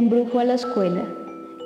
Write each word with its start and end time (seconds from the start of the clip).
embrujo 0.00 0.38
a 0.38 0.44
la 0.44 0.54
escuela. 0.54 1.04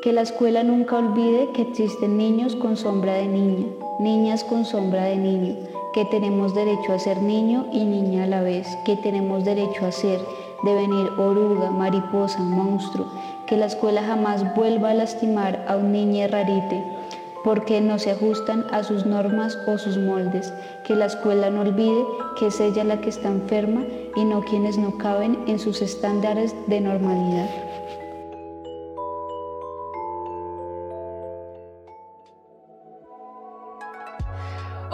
Que 0.03 0.13
la 0.13 0.23
escuela 0.23 0.65
nunca 0.65 0.99
olvide 0.99 1.51
que 1.55 1.63
existen 1.63 2.19
niños 2.19 2.57
con 2.57 2.77
sombra 2.77 3.15
de 3.15 3.29
niña, 3.29 3.67
niñas 4.01 4.43
con 4.43 4.65
sombra 4.65 5.05
de 5.05 5.17
niño, 5.17 5.55
que 5.95 6.05
tenemos 6.07 6.53
derecho 6.53 6.93
a 6.93 6.99
ser 6.99 7.23
niño 7.23 7.69
y 7.73 7.85
niña 7.85 8.25
a 8.25 8.27
la 8.27 8.43
vez, 8.43 8.67
que 8.85 8.97
tenemos 8.97 9.45
derecho 9.45 9.87
a 9.87 9.93
ser, 9.93 10.19
devenir 10.65 11.11
oruga, 11.17 11.71
mariposa, 11.71 12.41
monstruo, 12.41 13.07
que 13.47 13.57
la 13.57 13.67
escuela 13.67 14.03
jamás 14.03 14.53
vuelva 14.57 14.91
a 14.91 14.95
lastimar 14.95 15.65
a 15.69 15.77
un 15.77 15.93
niño 15.93 16.27
rarite, 16.27 16.83
porque 17.45 17.81
no 17.81 18.01
se 18.01 18.11
ajustan 18.11 18.67
a 18.73 18.83
sus 18.83 19.07
normas 19.07 19.57
o 19.69 19.79
sus 19.79 19.97
moldes, 19.97 20.53
que 20.85 20.97
la 20.97 21.07
escuela 21.07 21.51
no 21.51 21.61
olvide 21.61 22.05
que 22.37 22.49
es 22.49 22.59
ella 22.59 22.83
la 22.83 23.01
que 23.01 23.11
está 23.11 23.29
enferma 23.29 23.85
y 24.17 24.25
no 24.25 24.41
quienes 24.41 24.77
no 24.77 24.99
caben 24.99 25.39
en 25.47 25.61
sus 25.61 25.83
estándares 25.83 26.53
de 26.67 26.81
normalidad. 26.81 27.49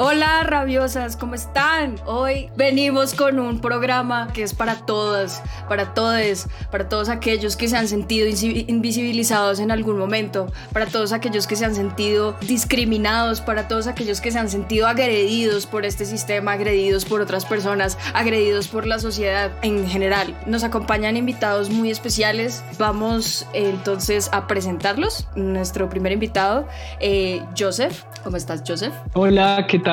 Hola 0.03 0.45
rabiosas, 0.45 1.15
¿cómo 1.15 1.35
están? 1.35 1.97
Hoy 2.07 2.49
venimos 2.57 3.13
con 3.13 3.39
un 3.39 3.61
programa 3.61 4.33
que 4.33 4.43
es 4.43 4.55
para 4.55 4.87
todas, 4.87 5.43
para 5.69 5.93
todos, 5.93 6.47
para 6.71 6.89
todos 6.89 7.11
aquellos 7.11 7.55
que 7.55 7.69
se 7.69 7.77
han 7.77 7.87
sentido 7.87 8.27
invisibilizados 8.27 9.61
en 9.61 9.71
algún 9.71 9.99
momento, 9.99 10.51
para 10.73 10.87
todos 10.87 11.13
aquellos 11.13 11.47
que 11.47 11.55
se 11.55 11.67
han 11.67 11.75
sentido 11.75 12.35
discriminados, 12.41 13.43
para 13.43 13.69
todos 13.69 13.89
aquellos 13.89 14.23
que 14.23 14.33
se 14.33 14.39
han 14.39 14.49
sentido 14.49 14.89
agredidos 14.89 15.67
por 15.67 15.85
este 15.85 16.07
sistema, 16.07 16.53
agredidos 16.53 17.05
por 17.05 17.21
otras 17.21 17.45
personas, 17.45 17.99
agredidos 18.15 18.69
por 18.69 18.87
la 18.87 19.01
sociedad 19.01 19.51
en 19.61 19.87
general. 19.87 20.35
Nos 20.47 20.65
acompañan 20.65 21.19
invitados 21.19 21.69
muy 21.69 21.91
especiales. 21.91 22.65
Vamos 22.79 23.47
entonces 23.53 24.31
a 24.33 24.47
presentarlos. 24.47 25.29
Nuestro 25.37 25.91
primer 25.91 26.13
invitado, 26.13 26.67
eh, 27.01 27.43
Joseph. 27.59 28.05
¿Cómo 28.25 28.39
estás, 28.39 28.63
Joseph? 28.67 28.95
Hola, 29.13 29.67
¿qué 29.69 29.79
tal? 29.79 29.90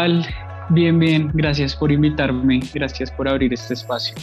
Bien, 0.70 1.00
bien, 1.00 1.32
gracias 1.34 1.76
por 1.76 1.92
invitarme, 1.92 2.60
gracias 2.72 3.10
por 3.10 3.28
abrir 3.28 3.52
este 3.52 3.74
espacio. 3.74 4.16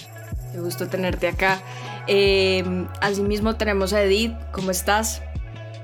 Qué 0.53 0.61
gusto 0.61 0.87
tenerte 0.87 1.27
acá. 1.27 1.61
Eh, 2.07 2.63
asimismo 3.01 3.57
tenemos 3.57 3.93
a 3.93 4.03
Edith, 4.03 4.35
¿cómo 4.53 4.71
estás? 4.71 5.21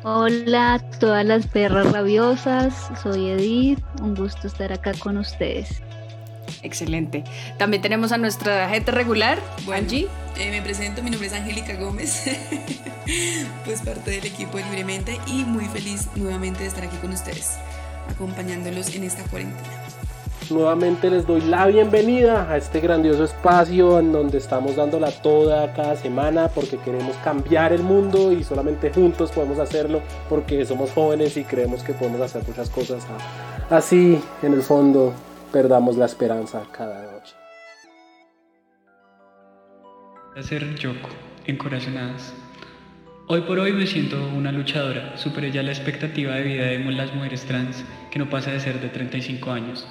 Hola 0.04 0.74
a 0.74 0.78
todas 0.78 1.24
las 1.26 1.48
perras 1.48 1.90
rabiosas, 1.90 2.90
soy 3.02 3.30
Edith, 3.30 3.80
un 4.00 4.14
gusto 4.14 4.46
estar 4.46 4.72
acá 4.72 4.92
con 4.94 5.16
ustedes. 5.16 5.82
Excelente. 6.62 7.24
También 7.58 7.82
tenemos 7.82 8.12
a 8.12 8.18
nuestra 8.18 8.68
gente 8.68 8.92
regular, 8.92 9.40
Angie. 9.72 10.06
Eh, 10.38 10.50
me 10.52 10.62
presento, 10.62 11.02
mi 11.02 11.10
nombre 11.10 11.26
es 11.26 11.34
Angélica 11.34 11.74
Gómez, 11.74 12.26
pues 13.64 13.80
parte 13.80 14.12
del 14.12 14.24
equipo 14.24 14.56
de 14.58 14.64
Libremente 14.64 15.18
y 15.26 15.44
muy 15.44 15.64
feliz 15.64 16.06
nuevamente 16.14 16.60
de 16.60 16.68
estar 16.68 16.84
aquí 16.84 16.96
con 16.98 17.10
ustedes 17.10 17.58
acompañándolos 18.10 18.94
en 18.94 19.04
esta 19.04 19.22
cuarentena. 19.24 19.68
Nuevamente 20.50 21.10
les 21.10 21.26
doy 21.26 21.42
la 21.42 21.66
bienvenida 21.68 22.50
a 22.50 22.56
este 22.56 22.80
grandioso 22.80 23.22
espacio 23.22 24.00
en 24.00 24.10
donde 24.10 24.38
estamos 24.38 24.74
dándola 24.74 25.12
toda 25.22 25.72
cada 25.74 25.94
semana 25.94 26.48
porque 26.48 26.76
queremos 26.78 27.16
cambiar 27.18 27.72
el 27.72 27.84
mundo 27.84 28.32
y 28.32 28.42
solamente 28.42 28.90
juntos 28.90 29.30
podemos 29.30 29.60
hacerlo 29.60 30.00
porque 30.28 30.64
somos 30.66 30.90
jóvenes 30.90 31.36
y 31.36 31.44
creemos 31.44 31.84
que 31.84 31.92
podemos 31.92 32.20
hacer 32.20 32.42
muchas 32.48 32.68
cosas. 32.68 33.06
Así, 33.70 34.20
en 34.42 34.54
el 34.54 34.62
fondo, 34.62 35.14
perdamos 35.52 35.96
la 35.96 36.06
esperanza 36.06 36.62
cada 36.72 37.00
noche. 37.12 37.36
Hacer 40.36 40.74
Yoko, 40.74 41.10
encorazonadas. 41.46 42.32
Hoy 43.32 43.42
por 43.42 43.60
hoy 43.60 43.70
me 43.70 43.86
siento 43.86 44.28
una 44.36 44.50
luchadora, 44.50 45.16
superé 45.16 45.52
ya 45.52 45.62
la 45.62 45.70
expectativa 45.70 46.34
de 46.34 46.42
vida 46.42 46.64
de 46.64 46.80
las 46.90 47.14
mujeres 47.14 47.44
trans, 47.44 47.84
que 48.10 48.18
no 48.18 48.28
pasa 48.28 48.50
de 48.50 48.58
ser 48.58 48.80
de 48.80 48.88
35 48.88 49.52
años. 49.52 49.86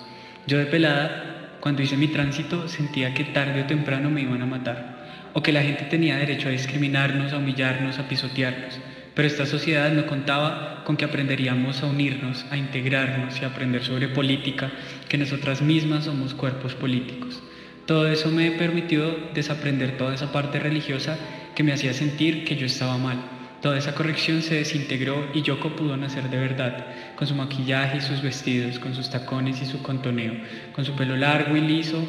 Yo 0.46 0.58
de 0.58 0.66
pelada, 0.66 1.56
cuando 1.62 1.82
hice 1.82 1.96
mi 1.96 2.10
tránsito, 2.10 2.68
sentía 2.68 3.14
que 3.14 3.24
tarde 3.24 3.62
o 3.62 3.66
temprano 3.66 4.10
me 4.10 4.24
iban 4.24 4.42
a 4.42 4.46
matar, 4.46 5.32
o 5.34 5.42
que 5.42 5.54
la 5.54 5.64
gente 5.64 5.86
tenía 5.86 6.18
derecho 6.18 6.50
a 6.50 6.52
discriminarnos, 6.52 7.32
a 7.32 7.38
humillarnos, 7.38 7.98
a 7.98 8.10
pisotearnos. 8.10 8.78
Pero 9.16 9.26
esta 9.26 9.46
sociedad 9.46 9.90
no 9.94 10.06
contaba 10.06 10.84
con 10.84 10.98
que 10.98 11.06
aprenderíamos 11.06 11.82
a 11.82 11.86
unirnos, 11.86 12.46
a 12.52 12.58
integrarnos 12.58 13.40
y 13.40 13.46
a 13.46 13.48
aprender 13.48 13.86
sobre 13.86 14.10
política, 14.10 14.70
que 15.08 15.18
nosotras 15.18 15.62
mismas 15.62 16.04
somos 16.04 16.34
cuerpos 16.34 16.76
políticos. 16.76 17.42
Todo 17.86 18.10
eso 18.10 18.32
me 18.32 18.52
permitió 18.52 19.18
desaprender 19.34 19.96
toda 19.96 20.14
esa 20.14 20.34
parte 20.34 20.60
religiosa 20.60 21.18
que 21.60 21.64
me 21.66 21.74
hacía 21.74 21.94
sentir 21.94 22.46
que 22.46 22.56
yo 22.56 22.68
estaba 22.68 22.98
mal. 22.98 23.18
Toda 23.62 23.78
esa 23.78 23.94
corrección 23.94 24.42
se 24.42 24.56
desintegró 24.56 25.28
y 25.34 25.42
Yoko 25.42 25.76
pudo 25.76 25.98
nacer 25.98 26.30
de 26.30 26.38
verdad, 26.38 26.86
con 27.18 27.28
su 27.28 27.36
maquillaje 27.36 27.98
y 27.98 28.00
sus 28.00 28.22
vestidos, 28.22 28.80
con 28.80 28.96
sus 28.96 29.10
tacones 29.10 29.62
y 29.62 29.66
su 29.66 29.84
contoneo, 29.84 30.36
con 30.74 30.86
su 30.86 30.96
pelo 30.96 31.18
largo 31.18 31.58
y 31.58 31.60
liso, 31.60 32.02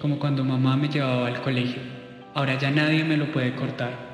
como 0.00 0.18
cuando 0.18 0.42
mamá 0.42 0.78
me 0.78 0.88
llevaba 0.88 1.26
al 1.26 1.42
colegio. 1.42 1.82
Ahora 2.32 2.58
ya 2.58 2.70
nadie 2.70 3.04
me 3.04 3.18
lo 3.18 3.30
puede 3.30 3.54
cortar. 3.54 4.13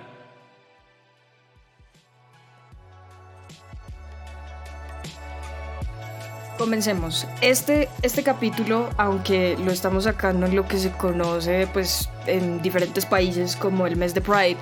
Comencemos. 6.61 7.27
Este, 7.41 7.89
este 8.03 8.23
capítulo, 8.23 8.91
aunque 8.99 9.57
lo 9.65 9.73
estamos 9.73 10.05
sacando 10.05 10.45
en 10.45 10.55
lo 10.55 10.69
que 10.69 10.77
se 10.77 10.91
conoce 10.91 11.67
pues, 11.73 12.11
en 12.27 12.61
diferentes 12.61 13.07
países 13.07 13.57
como 13.57 13.87
el 13.87 13.97
mes 13.97 14.13
de 14.13 14.21
Pride, 14.21 14.59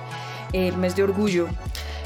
el 0.53 0.77
mes 0.77 0.95
de 0.95 1.03
orgullo, 1.03 1.49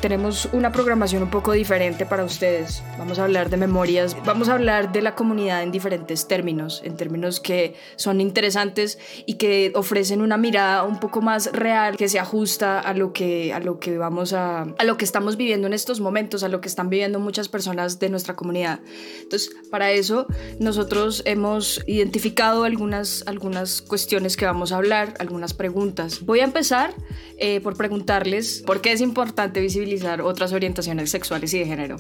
tenemos 0.03 0.49
una 0.51 0.73
programación 0.73 1.23
un 1.23 1.29
poco 1.29 1.53
diferente 1.53 2.05
para 2.05 2.25
ustedes. 2.25 2.83
Vamos 2.97 3.19
a 3.19 3.23
hablar 3.23 3.49
de 3.49 3.55
memorias, 3.55 4.17
vamos 4.25 4.49
a 4.49 4.55
hablar 4.55 4.91
de 4.91 5.01
la 5.01 5.15
comunidad 5.15 5.63
en 5.63 5.71
diferentes 5.71 6.27
términos, 6.27 6.81
en 6.83 6.97
términos 6.97 7.39
que 7.39 7.75
son 7.95 8.19
interesantes 8.19 8.99
y 9.25 9.35
que 9.35 9.71
ofrecen 9.75 10.21
una 10.21 10.35
mirada 10.35 10.83
un 10.83 10.99
poco 10.99 11.21
más 11.21 11.53
real 11.53 11.95
que 11.95 12.09
se 12.09 12.19
ajusta 12.19 12.81
a 12.81 12.93
lo 12.93 13.13
que 13.13 13.53
a 13.53 13.61
lo 13.61 13.79
que 13.79 13.97
vamos 13.97 14.33
a 14.33 14.63
a 14.77 14.83
lo 14.83 14.97
que 14.97 15.05
estamos 15.05 15.37
viviendo 15.37 15.67
en 15.67 15.73
estos 15.73 16.01
momentos, 16.01 16.43
a 16.43 16.49
lo 16.49 16.59
que 16.59 16.67
están 16.67 16.89
viviendo 16.89 17.21
muchas 17.21 17.47
personas 17.47 17.97
de 17.99 18.09
nuestra 18.09 18.35
comunidad. 18.35 18.81
Entonces, 19.21 19.55
para 19.71 19.93
eso 19.93 20.27
nosotros 20.59 21.21
hemos 21.23 21.81
identificado 21.87 22.65
algunas 22.65 23.23
algunas 23.25 23.81
cuestiones 23.81 24.35
que 24.35 24.45
vamos 24.45 24.73
a 24.73 24.75
hablar, 24.75 25.13
algunas 25.19 25.53
preguntas. 25.53 26.25
Voy 26.25 26.41
a 26.41 26.43
empezar 26.43 26.93
eh, 27.37 27.61
por 27.61 27.77
preguntarles 27.77 28.63
por 28.65 28.81
qué 28.81 28.91
es 28.91 28.99
importante 28.99 29.61
visibilizar 29.61 29.92
otras 30.21 30.53
orientaciones 30.53 31.09
sexuales 31.09 31.53
y 31.53 31.59
de 31.59 31.65
género? 31.65 31.97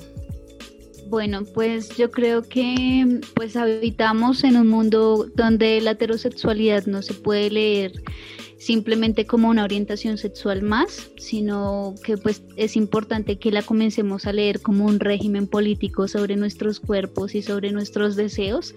Bueno, 1.07 1.43
pues 1.53 1.95
yo 1.95 2.09
creo 2.09 2.41
que 2.41 3.19
pues 3.35 3.55
habitamos 3.55 4.43
en 4.43 4.57
un 4.57 4.67
mundo 4.67 5.27
donde 5.35 5.79
la 5.81 5.91
heterosexualidad 5.91 6.85
no 6.85 7.01
se 7.01 7.13
puede 7.13 7.51
leer 7.51 7.91
simplemente 8.57 9.27
como 9.27 9.49
una 9.49 9.63
orientación 9.63 10.17
sexual 10.17 10.63
más, 10.63 11.11
sino 11.17 11.95
que 12.03 12.17
pues 12.17 12.41
es 12.55 12.75
importante 12.77 13.37
que 13.37 13.51
la 13.51 13.61
comencemos 13.61 14.25
a 14.25 14.33
leer 14.33 14.61
como 14.61 14.85
un 14.85 14.99
régimen 14.99 15.47
político 15.47 16.07
sobre 16.07 16.37
nuestros 16.37 16.79
cuerpos 16.79 17.35
y 17.35 17.41
sobre 17.41 17.71
nuestros 17.71 18.15
deseos 18.15 18.73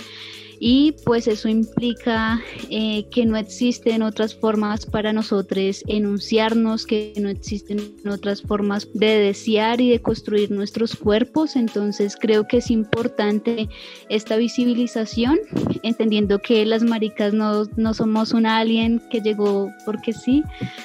y 0.59 0.93
pues 1.05 1.29
eso 1.29 1.49
implica 1.49 2.41
eh, 2.71 3.07
que 3.11 3.27
no 3.27 3.37
existen 3.37 4.03
otras 4.03 4.35
formas 4.35 4.87
para 4.87 5.13
nosotros 5.13 5.83
enunciarnos, 5.87 6.87
que 6.87 7.13
no 7.21 7.29
existen 7.29 7.95
otras 8.11 8.43
formas 8.43 8.89
de 8.95 9.19
desear 9.19 9.81
y 9.81 9.91
de 9.91 10.01
construir 10.01 10.51
nuestros 10.51 10.97
cuerpos. 10.97 11.57
Entonces 11.57 12.17
creo 12.19 12.47
que 12.47 12.59
es 12.59 12.71
importante 12.71 13.69
esta 14.09 14.37
visibilización, 14.37 15.39
entendiendo 15.83 16.39
que 16.39 16.65
las 16.65 16.83
maricas 16.83 17.35
no, 17.35 17.65
no 17.77 17.95
somos 17.95 18.33
un 18.33 18.47
alien 18.47 19.03
que 19.11 19.21
llegó 19.21 19.71
porque 19.85 20.13
sí, 20.13 20.43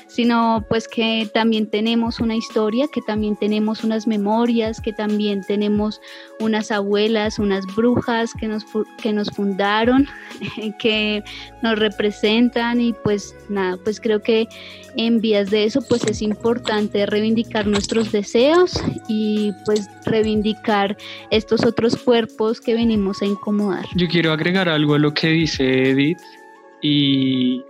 sino 0.08 0.66
pues 0.68 0.88
que 0.88 1.30
también 1.34 1.68
tenemos 1.68 2.20
una 2.20 2.36
historia, 2.36 2.88
que 2.92 3.02
también 3.02 3.38
tenemos 3.38 3.84
unas 3.84 4.06
memorias, 4.08 4.82
que 4.82 4.92
también 4.92 5.42
tenemos 5.48 6.02
unas 6.40 6.72
abuelas, 6.72 7.40
unas 7.40 7.66
brujas 7.76 8.34
que 8.34 8.48
nos, 8.48 8.66
que 9.02 9.14
nos 9.14 9.30
fundaron 9.30 9.61
que 10.80 11.24
nos 11.62 11.78
representan 11.78 12.82
y 12.82 12.94
pues 12.94 13.36
nada, 13.50 13.78
pues 13.84 14.00
creo 14.00 14.22
que 14.22 14.48
en 14.98 15.22
vías 15.22 15.50
de 15.50 15.66
eso 15.66 15.82
pues 15.88 16.04
es 16.06 16.22
importante 16.22 17.06
reivindicar 17.06 17.68
nuestros 17.68 18.12
deseos 18.12 18.74
y 19.08 19.52
pues 19.66 19.90
reivindicar 20.06 20.98
estos 21.30 21.66
otros 21.66 21.96
cuerpos 21.96 22.60
que 22.60 22.74
venimos 22.74 23.22
a 23.22 23.26
incomodar. 23.26 23.86
Yo 23.96 24.08
quiero 24.08 24.32
agregar 24.32 24.68
algo 24.70 24.96
a 24.96 25.00
lo 25.00 25.14
que 25.14 25.28
dice 25.28 25.92
Edith 25.92 26.20
y 26.82 27.62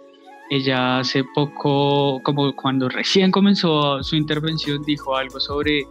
ella 0.49 0.99
hace 0.99 1.23
poco, 1.33 2.21
como 2.23 2.53
cuando 2.53 2.89
recién 2.89 3.31
comenzó 3.31 4.03
su 4.03 4.15
intervención, 4.17 4.81
dijo 4.83 5.15
algo 5.15 5.39
sobre 5.39 5.83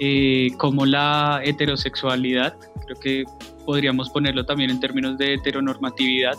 eh, 0.00 0.50
cómo 0.56 0.86
la 0.86 1.40
heterosexualidad, 1.44 2.56
creo 2.84 3.00
que 3.00 3.24
podríamos 3.64 4.10
ponerlo 4.10 4.44
también 4.44 4.70
en 4.70 4.80
términos 4.80 5.18
de 5.18 5.34
heteronormatividad, 5.34 6.34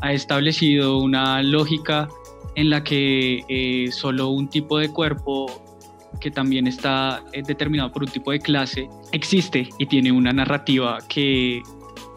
ha 0.00 0.12
establecido 0.12 0.98
una 0.98 1.42
lógica 1.42 2.08
en 2.54 2.70
la 2.70 2.82
que 2.82 3.44
eh, 3.48 3.90
solo 3.92 4.28
un 4.28 4.48
tipo 4.48 4.78
de 4.78 4.90
cuerpo 4.92 5.46
que 6.20 6.30
también 6.30 6.66
está 6.66 7.22
eh, 7.32 7.42
determinado 7.46 7.92
por 7.92 8.02
un 8.02 8.10
tipo 8.10 8.32
de 8.32 8.40
clase, 8.40 8.88
existe 9.12 9.68
y 9.78 9.86
tiene 9.86 10.10
una 10.10 10.32
narrativa 10.32 10.98
que 11.08 11.62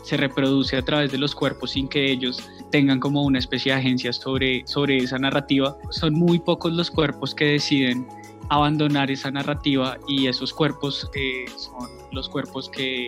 se 0.04 0.18
reproduce 0.18 0.78
a 0.78 0.82
través 0.82 1.12
de 1.12 1.18
los 1.18 1.36
cuerpos 1.36 1.72
sin 1.72 1.88
que 1.88 2.12
ellos 2.12 2.50
tengan 2.72 3.00
como 3.00 3.24
una 3.24 3.38
especie 3.38 3.72
de 3.72 3.80
agencia 3.80 4.12
sobre, 4.14 4.64
sobre 4.66 4.98
esa 4.98 5.20
narrativa. 5.20 5.78
Son 5.92 6.14
muy 6.14 6.40
pocos 6.40 6.74
los 6.74 6.90
cuerpos 6.90 7.36
que 7.36 7.46
deciden 7.46 8.08
abandonar 8.52 9.10
esa 9.10 9.32
narrativa 9.32 9.98
y 10.10 10.28
esos 10.28 10.54
cuerpos 10.54 11.10
eh, 11.16 11.46
son 11.56 11.90
los 12.12 12.28
cuerpos 12.28 12.70
que 12.70 13.08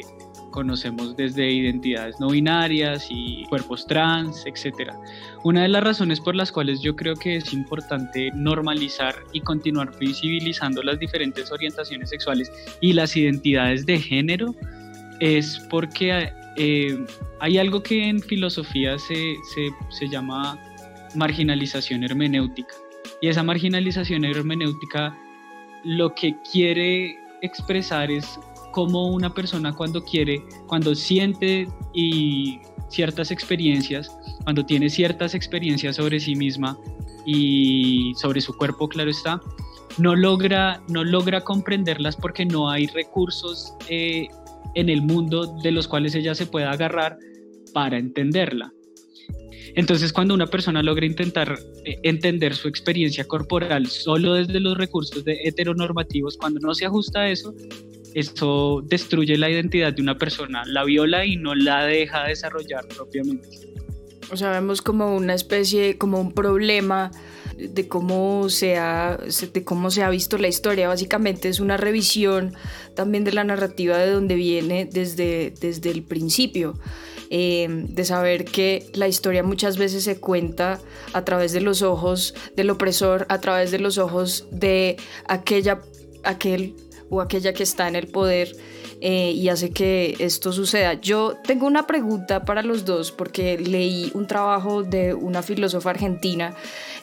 conocemos 0.51 1.17
desde 1.17 1.51
identidades 1.51 2.17
no 2.21 2.29
binarias 2.29 3.07
y 3.09 3.43
cuerpos 3.49 3.85
trans, 3.85 4.45
etc. 4.45 4.93
Una 5.43 5.63
de 5.63 5.67
las 5.67 5.83
razones 5.83 6.21
por 6.21 6.33
las 6.33 6.49
cuales 6.49 6.81
yo 6.81 6.95
creo 6.95 7.15
que 7.15 7.35
es 7.35 7.51
importante 7.51 8.31
normalizar 8.33 9.15
y 9.33 9.41
continuar 9.41 9.91
visibilizando 9.99 10.81
las 10.81 10.97
diferentes 10.97 11.51
orientaciones 11.51 12.11
sexuales 12.11 12.49
y 12.79 12.93
las 12.93 13.17
identidades 13.17 13.85
de 13.85 13.99
género 13.99 14.55
es 15.19 15.59
porque 15.69 16.31
eh, 16.55 17.05
hay 17.41 17.57
algo 17.57 17.83
que 17.83 18.07
en 18.07 18.21
filosofía 18.21 18.97
se, 18.97 19.35
se 19.89 20.07
llama 20.07 20.57
marginalización 21.15 22.05
hermenéutica. 22.05 22.73
Y 23.21 23.27
esa 23.27 23.43
marginalización 23.43 24.23
hermenéutica 24.23 25.17
lo 25.83 26.13
que 26.15 26.35
quiere 26.51 27.17
expresar 27.41 28.09
es 28.09 28.39
cómo 28.71 29.07
una 29.07 29.33
persona 29.33 29.73
cuando 29.73 30.03
quiere, 30.03 30.43
cuando 30.67 30.95
siente 30.95 31.67
y 31.93 32.59
ciertas 32.89 33.31
experiencias, 33.31 34.15
cuando 34.43 34.65
tiene 34.65 34.89
ciertas 34.89 35.33
experiencias 35.35 35.95
sobre 35.95 36.19
sí 36.19 36.35
misma 36.35 36.77
y 37.25 38.13
sobre 38.15 38.41
su 38.41 38.53
cuerpo, 38.53 38.87
claro 38.87 39.11
está, 39.11 39.41
no 39.97 40.15
logra, 40.15 40.81
no 40.89 41.03
logra 41.03 41.41
comprenderlas 41.41 42.15
porque 42.15 42.45
no 42.45 42.69
hay 42.69 42.87
recursos 42.87 43.73
eh, 43.89 44.27
en 44.75 44.89
el 44.89 45.01
mundo 45.01 45.45
de 45.61 45.71
los 45.71 45.87
cuales 45.87 46.15
ella 46.15 46.33
se 46.35 46.45
pueda 46.45 46.71
agarrar 46.71 47.17
para 47.73 47.97
entenderla. 47.97 48.73
Entonces, 49.75 50.13
cuando 50.13 50.33
una 50.33 50.47
persona 50.47 50.83
logra 50.83 51.05
intentar 51.05 51.57
eh, 51.85 51.97
entender 52.03 52.55
su 52.55 52.67
experiencia 52.67 53.25
corporal 53.25 53.87
solo 53.87 54.35
desde 54.35 54.59
los 54.59 54.77
recursos 54.77 55.23
de 55.25 55.39
heteronormativos, 55.43 56.37
cuando 56.37 56.59
no 56.59 56.75
se 56.75 56.85
ajusta 56.85 57.21
a 57.21 57.29
eso, 57.29 57.53
eso 58.13 58.83
destruye 58.85 59.37
la 59.37 59.49
identidad 59.49 59.93
de 59.93 60.01
una 60.01 60.17
persona, 60.17 60.63
la 60.65 60.83
viola 60.83 61.25
y 61.25 61.37
no 61.37 61.55
la 61.55 61.85
deja 61.85 62.25
desarrollar 62.25 62.87
propiamente. 62.87 63.49
O 64.31 64.37
sea, 64.37 64.51
vemos 64.51 64.81
como 64.81 65.15
una 65.15 65.33
especie, 65.33 65.97
como 65.97 66.19
un 66.19 66.33
problema 66.33 67.11
de 67.57 67.87
cómo 67.87 68.49
se 68.49 68.77
ha, 68.77 69.17
de 69.53 69.63
cómo 69.63 69.91
se 69.91 70.03
ha 70.03 70.09
visto 70.09 70.37
la 70.37 70.47
historia. 70.47 70.87
Básicamente 70.87 71.49
es 71.49 71.59
una 71.59 71.77
revisión 71.77 72.53
también 72.95 73.23
de 73.23 73.31
la 73.31 73.43
narrativa 73.43 73.97
de 73.97 74.11
donde 74.11 74.35
viene 74.35 74.87
desde, 74.91 75.53
desde 75.59 75.91
el 75.91 76.03
principio. 76.03 76.75
Eh, 77.35 77.67
de 77.67 78.05
saber 78.05 78.45
que 78.45 78.91
la 78.93 79.07
historia 79.07 79.41
muchas 79.41 79.79
veces 79.79 80.03
se 80.03 80.19
cuenta 80.19 80.79
a 81.13 81.25
través 81.25 81.51
de 81.51 81.61
los 81.61 81.81
ojos 81.81 82.35
del 82.55 82.69
opresor, 82.69 83.25
a 83.27 83.41
través 83.41 83.71
de 83.71 83.79
los 83.79 83.97
ojos 83.97 84.45
de 84.51 84.97
aquella, 85.25 85.81
aquel 86.23 86.75
o 87.09 87.21
aquella 87.21 87.51
que 87.53 87.63
está 87.63 87.87
en 87.87 87.95
el 87.95 88.05
poder 88.05 88.55
eh, 89.05 89.31
y 89.31 89.49
hace 89.49 89.71
que 89.71 90.15
esto 90.19 90.53
suceda. 90.53 90.93
Yo 90.93 91.35
tengo 91.43 91.67
una 91.67 91.85
pregunta 91.85 92.45
para 92.45 92.63
los 92.63 92.85
dos 92.85 93.11
porque 93.11 93.57
leí 93.57 94.09
un 94.13 94.27
trabajo 94.27 94.81
de 94.81 95.13
una 95.13 95.43
filósofa 95.43 95.89
argentina 95.89 96.55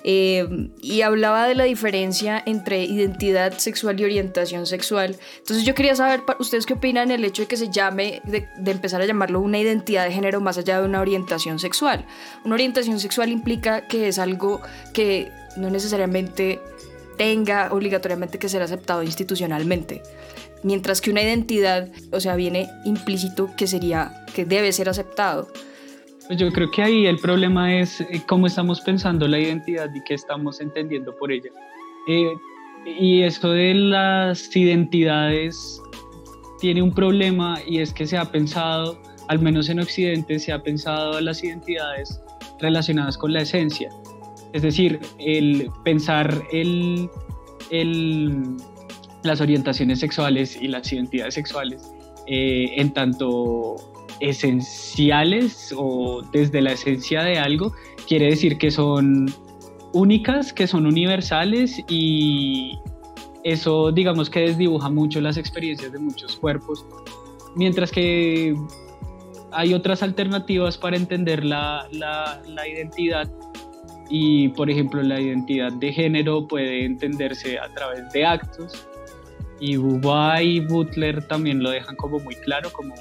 eh, 0.03 0.49
y 0.81 1.03
hablaba 1.03 1.47
de 1.47 1.55
la 1.55 1.65
diferencia 1.65 2.43
entre 2.47 2.85
identidad 2.85 3.59
sexual 3.59 4.01
y 4.01 4.05
orientación 4.05 4.65
sexual. 4.65 5.19
Entonces 5.41 5.67
yo 5.67 5.75
quería 5.75 5.95
saber, 5.95 6.23
¿ustedes 6.39 6.65
qué 6.65 6.73
opinan 6.73 7.11
el 7.11 7.23
hecho 7.23 7.43
de 7.43 7.49
que 7.49 7.59
se 7.59 7.69
llame, 7.69 8.23
de, 8.25 8.49
de 8.57 8.71
empezar 8.71 9.03
a 9.03 9.05
llamarlo 9.05 9.39
una 9.41 9.59
identidad 9.59 10.07
de 10.07 10.13
género 10.13 10.41
más 10.41 10.57
allá 10.57 10.81
de 10.81 10.87
una 10.87 11.03
orientación 11.03 11.59
sexual? 11.59 12.07
Una 12.47 12.55
orientación 12.55 12.99
sexual 12.99 13.29
implica 13.29 13.87
que 13.89 14.09
es 14.09 14.19
algo 14.19 14.63
que 14.95 15.31
no 15.59 15.69
necesariamente 15.69 16.61
tenga 17.19 17.69
obligatoriamente 17.71 18.39
que 18.39 18.49
ser 18.49 18.63
aceptado 18.63 19.03
institucionalmente. 19.03 20.03
Mientras 20.63 21.01
que 21.01 21.11
una 21.11 21.23
identidad, 21.23 21.89
o 22.13 22.21
sea, 22.21 22.37
viene 22.37 22.69
implícito 22.85 23.51
que 23.57 23.67
sería, 23.67 24.25
que 24.35 24.45
debe 24.45 24.73
ser 24.73 24.89
aceptado. 24.89 25.49
Pues 26.27 26.39
yo 26.39 26.53
creo 26.53 26.71
que 26.71 26.83
ahí 26.83 27.07
el 27.07 27.19
problema 27.19 27.81
es 27.81 28.01
eh, 28.03 28.23
cómo 28.27 28.47
estamos 28.47 28.81
pensando 28.83 29.27
la 29.27 29.39
identidad 29.39 29.91
y 29.95 30.03
qué 30.05 30.15
estamos 30.15 30.61
entendiendo 30.61 31.17
por 31.17 31.33
ella. 31.33 31.51
Eh, 32.09 32.33
y 32.87 33.23
eso 33.23 33.51
de 33.51 33.75
las 33.75 34.55
identidades 34.55 35.81
tiene 36.61 36.83
un 36.83 36.93
problema 36.93 37.59
y 37.67 37.81
es 37.81 37.93
que 37.93 38.07
se 38.07 38.17
ha 38.17 38.25
pensado, 38.25 39.01
al 39.29 39.41
menos 39.41 39.69
en 39.69 39.81
Occidente, 39.81 40.39
se 40.39 40.53
ha 40.53 40.63
pensado 40.63 41.21
las 41.21 41.43
identidades 41.43 42.21
relacionadas 42.61 43.17
con 43.17 43.33
la 43.33 43.43
esencia. 43.43 43.91
Es 44.53 44.63
decir, 44.63 45.01
el 45.19 45.71
pensar 45.85 46.43
el, 46.53 47.09
el, 47.71 48.57
las 49.23 49.41
orientaciones 49.41 50.01
sexuales 50.01 50.57
y 50.61 50.69
las 50.69 50.93
identidades 50.93 51.35
sexuales 51.35 51.91
eh, 52.27 52.75
en 52.77 52.93
tanto 52.93 53.77
esenciales 54.21 55.75
o 55.77 56.23
desde 56.33 56.61
la 56.61 56.73
esencia 56.73 57.23
de 57.23 57.39
algo, 57.39 57.73
quiere 58.07 58.27
decir 58.27 58.59
que 58.59 58.71
son 58.71 59.27
únicas, 59.93 60.53
que 60.53 60.67
son 60.67 60.87
universales 60.87 61.83
y 61.89 62.79
eso 63.43 63.91
digamos 63.91 64.29
que 64.29 64.41
desdibuja 64.41 64.91
mucho 64.91 65.21
las 65.21 65.37
experiencias 65.39 65.91
de 65.93 65.99
muchos 65.99 66.37
cuerpos, 66.37 66.85
mientras 67.57 67.91
que 67.91 68.55
hay 69.53 69.75
otras 69.75 70.03
alternativas 70.03 70.79
para 70.79 70.97
entender 70.97 71.45
la, 71.45 71.89
la, 71.91 72.41
la 72.47 72.69
identidad 72.69 73.29
y 74.11 74.49
por 74.51 74.71
ejemplo 74.71 75.03
la 75.03 75.21
identidad 75.21 75.73
de 75.73 75.93
género 75.93 76.47
puede 76.47 76.85
entenderse 76.85 77.59
a 77.59 77.73
través 77.73 78.13
de 78.13 78.27
actos 78.27 78.87
y 79.61 79.77
Bubba 79.77 80.43
y 80.43 80.61
Butler 80.61 81.23
también 81.23 81.63
lo 81.63 81.71
dejan 81.71 81.95
como 81.97 82.19
muy 82.19 82.35
claro, 82.37 82.73
como 82.73 82.95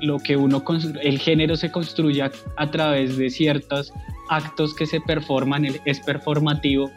lo 0.00 0.18
que 0.18 0.36
uno, 0.36 0.62
el 1.02 1.18
género 1.18 1.56
se 1.56 1.70
construye 1.70 2.22
a, 2.22 2.70
través 2.70 3.16
de 3.16 3.30
ciertos 3.30 3.92
actos 4.28 4.74
que 4.74 4.86
se 4.86 5.00
performan, 5.00 5.66
es 5.84 6.00
performativo 6.00 6.90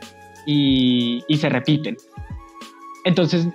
y, 0.45 1.23
se 1.35 1.49
repiten. 1.49 1.97
Entonces, 3.03 3.47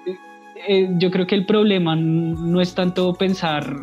eh, 0.68 0.88
yo 0.98 1.10
creo 1.10 1.26
que 1.26 1.34
el 1.34 1.46
problema 1.46 1.96
no 1.96 2.60
es 2.60 2.74
tanto 2.74 3.14
pensar, 3.14 3.76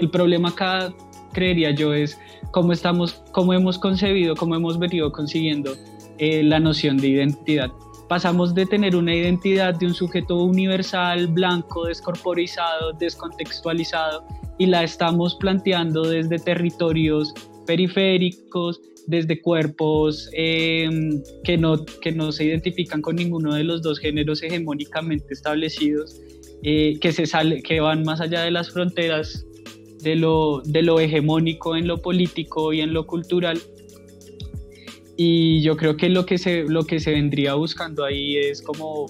el 0.00 0.10
problema 0.10 0.50
acá, 0.50 0.94
creería 1.32 1.70
yo, 1.72 1.92
es 1.92 2.18
cómo 2.52 2.72
estamos, 2.72 3.22
cómo 3.32 3.52
hemos 3.52 3.78
concebido, 3.78 4.34
cómo 4.36 4.54
hemos 4.54 4.78
venido 4.78 5.10
consiguiendo 5.12 5.74
eh, 6.18 6.42
la 6.42 6.60
noción 6.60 6.96
de 6.98 7.08
identidad 7.08 7.70
pasamos 8.08 8.54
de 8.54 8.66
tener 8.66 8.96
una 8.96 9.14
identidad 9.14 9.74
de 9.74 9.86
un 9.86 9.94
sujeto 9.94 10.42
universal, 10.42 11.26
blanco, 11.28 11.86
descorporizado, 11.86 12.92
descontextualizado, 12.94 14.24
y 14.58 14.66
la 14.66 14.82
estamos 14.82 15.36
planteando 15.36 16.02
desde 16.02 16.38
territorios 16.38 17.32
periféricos, 17.66 18.80
desde 19.06 19.40
cuerpos 19.40 20.28
em, 20.32 21.22
que, 21.44 21.56
no, 21.56 21.84
que 21.84 22.12
no 22.12 22.32
se 22.32 22.44
identifican 22.44 23.00
con 23.00 23.16
ninguno 23.16 23.54
de 23.54 23.64
los 23.64 23.82
dos 23.82 23.98
géneros 23.98 24.42
hegemónicamente 24.42 25.32
establecidos, 25.32 26.20
eh, 26.62 26.98
que, 27.00 27.12
se 27.12 27.26
sale, 27.26 27.62
que 27.62 27.80
van 27.80 28.02
más 28.02 28.20
allá 28.20 28.42
de 28.42 28.50
las 28.50 28.70
fronteras 28.70 29.46
de 30.02 30.16
lo, 30.16 30.60
de 30.64 30.82
lo 30.82 30.98
hegemónico 31.00 31.76
en 31.76 31.86
lo 31.86 31.98
político 31.98 32.72
y 32.72 32.80
en 32.80 32.92
lo 32.92 33.06
cultural 33.06 33.60
y 35.20 35.60
yo 35.62 35.76
creo 35.76 35.96
que 35.96 36.08
lo 36.08 36.24
que 36.24 36.38
se, 36.38 36.62
lo 36.62 36.84
que 36.84 37.00
se 37.00 37.10
vendría 37.10 37.54
buscando 37.54 38.04
ahí 38.04 38.36
es 38.36 38.62
como 38.62 39.06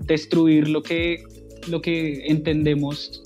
destruir 0.00 0.68
lo 0.68 0.82
que, 0.82 1.22
lo 1.68 1.80
que 1.80 2.26
entendemos 2.26 3.22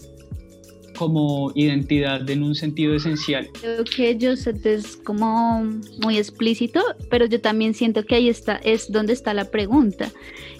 como 0.99 1.51
identidad 1.55 2.29
en 2.29 2.43
un 2.43 2.55
sentido 2.55 2.95
esencial. 2.95 3.49
Creo 3.59 3.85
que 3.85 4.19
Joseph 4.21 4.67
es 4.67 4.97
como 4.99 5.65
muy 6.03 6.19
explícito, 6.19 6.83
pero 7.09 7.25
yo 7.25 7.41
también 7.41 7.73
siento 7.73 8.05
que 8.05 8.17
ahí 8.17 8.29
está, 8.29 8.57
es 8.57 8.93
donde 8.93 9.15
está 9.15 9.33
la 9.33 9.47
pregunta. 9.47 10.13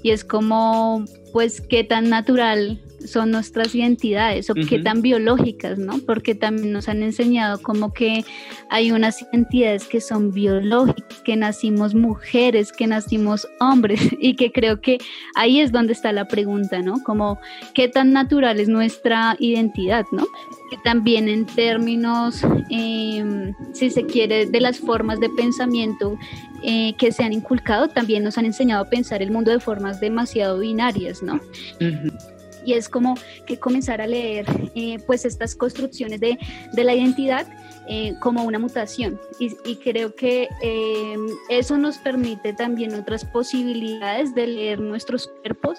Y 0.03 0.13
es 0.13 0.25
como, 0.25 1.05
pues, 1.35 1.61
qué 1.61 1.85
tan 1.85 2.09
natural 2.09 2.81
son 3.07 3.31
nuestras 3.31 3.75
identidades 3.75 4.51
o 4.51 4.55
qué 4.55 4.79
tan 4.79 5.03
biológicas, 5.03 5.79
¿no? 5.79 5.99
Porque 6.07 6.35
también 6.35 6.73
nos 6.73 6.89
han 6.89 7.03
enseñado 7.03 7.61
como 7.61 7.93
que 7.93 8.25
hay 8.69 8.93
unas 8.93 9.23
identidades 9.23 9.87
que 9.87 10.01
son 10.01 10.33
biológicas, 10.33 11.21
que 11.23 11.37
nacimos 11.37 11.95
mujeres, 11.95 12.73
que 12.73 12.87
nacimos 12.87 13.49
hombres 13.61 14.01
y 14.21 14.37
que 14.37 14.53
creo 14.53 14.81
que 14.81 14.99
ahí 15.35 15.61
es 15.61 15.73
donde 15.73 15.93
está 15.93 16.13
la 16.13 16.27
pregunta, 16.27 16.81
¿no? 16.81 17.03
Como 17.03 17.39
qué 17.75 17.89
tan 17.89 18.13
natural 18.13 18.61
es 18.61 18.69
nuestra 18.69 19.37
identidad, 19.39 20.05
¿no? 20.13 20.27
Que 20.71 20.77
también 20.85 21.29
en 21.29 21.47
términos, 21.47 22.43
em, 22.71 23.55
si 23.73 23.91
se 23.91 24.05
quiere, 24.07 24.47
de 24.47 24.61
las 24.61 24.79
formas 24.79 25.21
de 25.21 25.29
pensamiento 25.31 26.17
eh, 26.63 26.95
que 26.99 27.11
se 27.11 27.25
han 27.25 27.33
inculcado, 27.33 27.89
también 27.89 28.23
nos 28.23 28.37
han 28.37 28.45
enseñado 28.45 28.83
a 28.85 28.91
pensar 28.91 29.23
el 29.23 29.31
mundo 29.31 29.51
de 29.51 29.61
formas 29.61 30.01
demasiado 30.01 30.59
binarias, 30.59 31.23
¿no? 31.23 31.41
Y 32.65 32.75
es 32.75 32.89
como 32.89 33.15
que 33.47 33.59
comenzar 33.59 34.01
a 34.01 34.07
leer 34.07 34.47
eh, 34.75 34.99
pues 35.07 35.25
estas 35.25 35.55
construcciones 35.55 36.21
de, 36.21 36.39
de 36.73 36.85
la 36.85 36.95
identidad 36.95 37.47
eh, 37.93 38.15
como 38.21 38.45
una 38.45 38.61
mutación. 38.61 39.21
Y, 39.41 39.77
creo 39.83 40.15
que 40.15 40.49
eh, 40.63 41.17
eso 41.49 41.77
nos 41.77 41.99
permite 41.99 42.53
también 42.53 42.95
otras 42.95 43.25
posibilidades 43.25 44.33
de 44.33 44.47
leer 44.47 44.79
nuestros 44.79 45.27
cuerpos, 45.27 45.79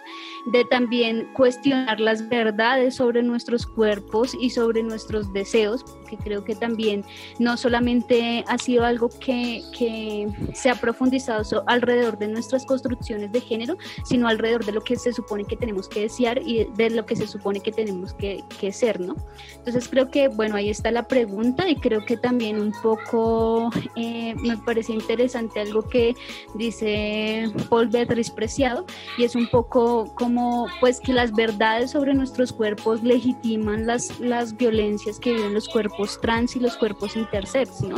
de 0.51 0.65
también 0.65 1.29
cuestionar 1.33 2.01
las 2.01 2.27
verdades 2.27 2.95
sobre 2.95 3.23
nuestros 3.23 3.65
cuerpos 3.65 4.35
y 4.37 4.49
sobre 4.49 4.83
nuestros 4.83 5.31
deseos, 5.31 5.85
porque 5.85 6.17
creo 6.17 6.43
que 6.43 6.53
también 6.53 7.05
no 7.39 7.55
solamente 7.55 8.43
ha 8.45 8.57
sido 8.57 8.83
algo 8.83 9.07
que, 9.07 9.61
que 9.77 10.27
se 10.53 10.69
ha 10.69 10.75
profundizado 10.75 11.63
alrededor 11.67 12.17
de 12.17 12.27
nuestras 12.27 12.65
construcciones 12.65 13.31
de 13.31 13.39
género, 13.39 13.77
sino 14.03 14.27
alrededor 14.27 14.65
de 14.65 14.73
lo 14.73 14.81
que 14.81 14.97
se 14.97 15.13
supone 15.13 15.45
que 15.45 15.55
tenemos 15.55 15.87
que 15.87 16.01
desear 16.01 16.41
y 16.45 16.65
de 16.75 16.89
lo 16.89 17.05
que 17.05 17.15
se 17.15 17.25
supone 17.25 17.61
que 17.61 17.71
tenemos 17.71 18.13
que, 18.15 18.43
que 18.59 18.73
ser, 18.73 18.99
¿no? 18.99 19.15
Entonces 19.55 19.87
creo 19.87 20.11
que, 20.11 20.27
bueno, 20.27 20.57
ahí 20.57 20.69
está 20.69 20.91
la 20.91 21.07
pregunta 21.07 21.69
y 21.69 21.77
creo 21.77 22.00
que 22.05 22.17
también 22.17 22.59
un 22.59 22.71
poco 22.71 23.69
eh, 23.95 24.35
me 24.35 24.57
parece 24.57 24.93
interesante 24.93 25.59
algo 25.59 25.83
que 25.83 26.15
dice 26.55 27.51
Paul 27.69 27.87
Beatriz 27.87 28.29
Preciado 28.29 28.85
y 29.17 29.23
es 29.23 29.35
un 29.35 29.47
poco 29.47 30.13
como 30.15 30.67
pues 30.79 30.99
que 30.99 31.13
las 31.13 31.31
verdades 31.31 31.91
sobre 31.91 32.13
nuestros 32.13 32.51
cuerpos 32.53 33.03
legitiman 33.03 33.85
las, 33.85 34.19
las 34.19 34.55
violencias 34.55 35.19
que 35.19 35.33
viven 35.33 35.53
los 35.53 35.67
cuerpos 35.67 36.19
trans 36.21 36.55
y 36.55 36.59
los 36.59 36.77
cuerpos 36.77 37.15
intersex, 37.15 37.81
¿no? 37.81 37.97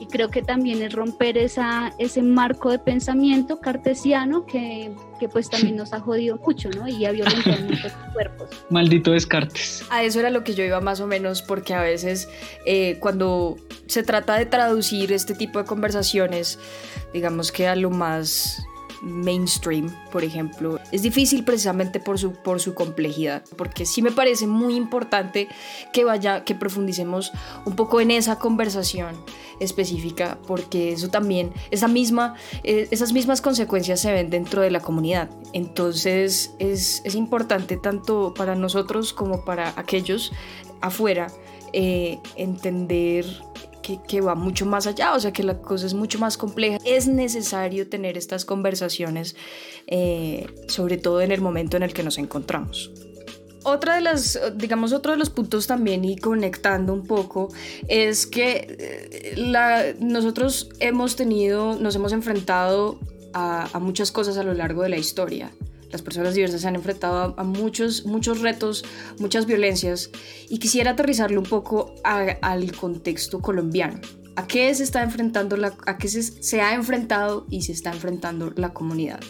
Y 0.00 0.06
creo 0.06 0.28
que 0.28 0.42
también 0.42 0.82
es 0.82 0.92
romper 0.92 1.36
esa, 1.36 1.92
ese 1.98 2.22
marco 2.22 2.70
de 2.70 2.78
pensamiento 2.78 3.60
cartesiano 3.60 4.46
que, 4.46 4.94
que 5.18 5.28
pues 5.28 5.50
también 5.50 5.76
nos 5.76 5.92
ha 5.92 6.00
jodido 6.00 6.38
mucho, 6.38 6.70
¿no? 6.70 6.88
Y 6.88 7.04
ha 7.04 7.12
violentado 7.12 7.60
nuestros 7.66 7.92
cuerpos. 8.12 8.48
Maldito 8.70 9.12
Descartes. 9.12 9.84
A 9.90 10.04
eso 10.04 10.20
era 10.20 10.30
lo 10.30 10.44
que 10.44 10.54
yo 10.54 10.64
iba 10.64 10.80
más 10.80 11.00
o 11.00 11.06
menos, 11.06 11.42
porque 11.42 11.74
a 11.74 11.82
veces 11.82 12.28
eh, 12.64 12.98
cuando 13.00 13.56
se 13.86 14.02
trata 14.02 14.36
de 14.36 14.46
traducir 14.46 15.12
este 15.12 15.34
tipo 15.34 15.58
de 15.58 15.64
conversaciones, 15.64 16.58
digamos 17.12 17.52
que 17.52 17.66
a 17.66 17.76
lo 17.76 17.90
más 17.90 18.62
mainstream, 19.02 19.94
por 20.10 20.24
ejemplo, 20.24 20.78
es 20.92 21.02
difícil 21.02 21.44
precisamente 21.44 22.00
por 22.00 22.18
su, 22.18 22.32
por 22.32 22.60
su 22.60 22.74
complejidad, 22.74 23.42
porque 23.56 23.86
sí 23.86 24.02
me 24.02 24.10
parece 24.10 24.46
muy 24.46 24.74
importante 24.74 25.48
que 25.92 26.04
vaya, 26.04 26.44
que 26.44 26.54
profundicemos 26.54 27.32
un 27.64 27.76
poco 27.76 28.00
en 28.00 28.10
esa 28.10 28.38
conversación 28.38 29.16
específica, 29.60 30.38
porque 30.46 30.92
eso 30.92 31.08
también, 31.08 31.52
esa 31.70 31.88
misma, 31.88 32.34
eh, 32.64 32.88
esas 32.90 33.12
mismas 33.12 33.40
consecuencias 33.40 34.00
se 34.00 34.12
ven 34.12 34.30
dentro 34.30 34.62
de 34.62 34.70
la 34.70 34.80
comunidad. 34.80 35.30
Entonces 35.52 36.54
es, 36.58 37.02
es 37.04 37.14
importante 37.14 37.76
tanto 37.76 38.34
para 38.34 38.54
nosotros 38.54 39.12
como 39.12 39.44
para 39.44 39.72
aquellos 39.76 40.32
afuera 40.80 41.28
eh, 41.72 42.18
entender 42.36 43.26
que, 43.82 44.20
va 44.20 44.34
mucho 44.34 44.66
más 44.66 44.86
allá, 44.86 45.14
o 45.14 45.20
sea 45.20 45.32
que 45.32 45.42
la 45.42 45.60
cosa 45.60 45.86
es 45.86 45.94
mucho 45.94 46.18
más 46.18 46.36
compleja. 46.36 46.78
Es 46.84 47.06
necesario 47.06 47.88
tener 47.88 48.16
estas 48.16 48.44
conversaciones, 48.44 49.36
eh, 49.86 50.46
sobre 50.68 50.98
todo 50.98 51.20
en 51.20 51.32
el 51.32 51.40
momento 51.40 51.76
en 51.76 51.82
el 51.82 51.92
que 51.92 52.02
nos 52.02 52.18
encontramos. 52.18 52.90
Otra 53.64 53.96
de 53.96 54.00
las, 54.00 54.40
digamos, 54.56 54.92
otro 54.92 55.12
de 55.12 55.18
los 55.18 55.30
puntos 55.30 55.66
también 55.66 56.04
y 56.04 56.16
conectando 56.16 56.92
un 56.92 57.06
poco 57.06 57.52
es 57.88 58.26
que 58.26 58.76
eh, 58.78 59.96
nosotros 60.00 60.70
hemos 60.80 61.16
tenido, 61.16 61.76
nos 61.78 61.96
hemos 61.96 62.12
enfrentado 62.12 62.98
a 63.34 63.78
muchas 63.80 64.10
cosas 64.10 64.36
a 64.36 64.42
lo 64.42 64.52
largo 64.52 64.82
de 64.82 64.88
la 64.88 64.96
historia 64.96 65.52
las 65.90 66.02
personas 66.02 66.34
diversas 66.34 66.60
se 66.60 66.68
han 66.68 66.76
enfrentado 66.76 67.34
a, 67.36 67.44
muchos, 67.44 68.04
muchos 68.04 68.40
retos, 68.40 68.84
muchas 69.18 69.46
violencias 69.46 70.10
y 70.48 70.58
quisiera 70.58 70.92
aterrizarlo 70.92 71.40
un 71.40 71.46
poco 71.46 71.94
al 72.04 72.72
contexto 72.72 73.40
colombiano. 73.40 74.00
¿A 74.36 74.46
qué 74.46 74.72
se 74.74 74.84
está 74.84 75.02
enfrentando 75.02 75.56
a 75.86 75.98
qué 75.98 76.08
se 76.08 76.60
ha 76.60 76.74
enfrentado 76.74 77.46
y 77.50 77.62
se 77.62 77.72
está 77.72 77.90
enfrentando 77.90 78.52
la 78.54 78.72
comunidad? 78.72 79.20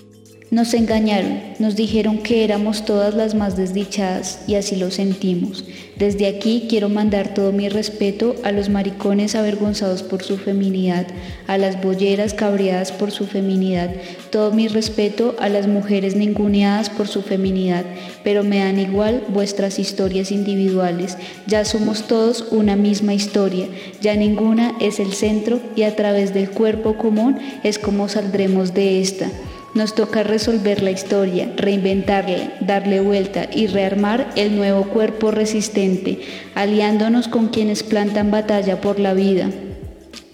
Nos 0.51 0.73
engañaron, 0.73 1.41
nos 1.59 1.77
dijeron 1.77 2.17
que 2.17 2.43
éramos 2.43 2.87
todas 2.87 3.15
las 3.15 3.35
más 3.35 3.55
desdichadas 3.55 4.41
y 4.47 4.55
así 4.55 4.77
lo 4.77 4.91
sentimos. 4.91 5.63
Desde 5.99 6.27
aquí 6.27 6.69
quiero 6.71 6.89
mandar 6.89 7.35
todo 7.35 7.53
mi 7.53 7.69
respeto 7.69 8.35
a 8.43 8.51
los 8.51 8.71
maricones 8.71 9.35
avergonzados 9.35 10.03
por 10.03 10.23
su 10.23 10.39
feminidad, 10.39 11.07
a 11.47 11.59
las 11.59 11.83
bolleras 11.83 12.33
cabreadas 12.33 12.93
por 12.93 13.11
su 13.11 13.27
feminidad, 13.27 13.91
todo 14.31 14.51
mi 14.51 14.69
respeto 14.69 15.37
a 15.39 15.51
las 15.51 15.67
mujeres 15.67 16.17
ninguneadas 16.17 16.89
por 16.89 17.09
su 17.09 17.21
feminidad, 17.21 17.85
pero 18.25 18.43
me 18.43 18.61
dan 18.61 18.79
igual 18.79 19.25
vuestras 19.29 19.79
historias 19.79 20.33
individuales. 20.33 21.19
Ya 21.47 21.67
somos 21.67 22.07
todos 22.07 22.47
una 22.53 22.75
misma 22.75 23.13
historia, 23.13 23.67
ya 24.01 24.17
ninguna 24.17 24.77
es 24.81 24.99
el 24.99 25.13
centro 25.13 25.61
y 25.77 25.83
a 25.83 25.95
través 25.95 26.33
del 26.33 26.49
cuerpo 26.49 26.97
común 26.97 27.37
es 27.65 27.79
como 27.79 28.09
saldremos 28.09 28.73
de 28.73 29.03
esta. 29.03 29.31
Nos 29.75 29.95
toca 29.95 30.23
resolver 30.23 30.83
la 30.83 30.91
historia, 30.91 31.53
reinventarla, 31.57 32.55
darle 32.61 33.01
vuelta 33.01 33.49
y 33.53 33.67
rearmar 33.67 34.31
el 34.35 34.57
nuevo 34.57 34.85
cuerpo 34.85 35.31
resistente, 35.31 36.21
aliándonos 36.55 37.29
con 37.29 37.49
quienes 37.49 37.83
plantan 37.83 38.31
batalla 38.31 38.81
por 38.81 38.99
la 38.99 39.15
vida. 39.15 39.51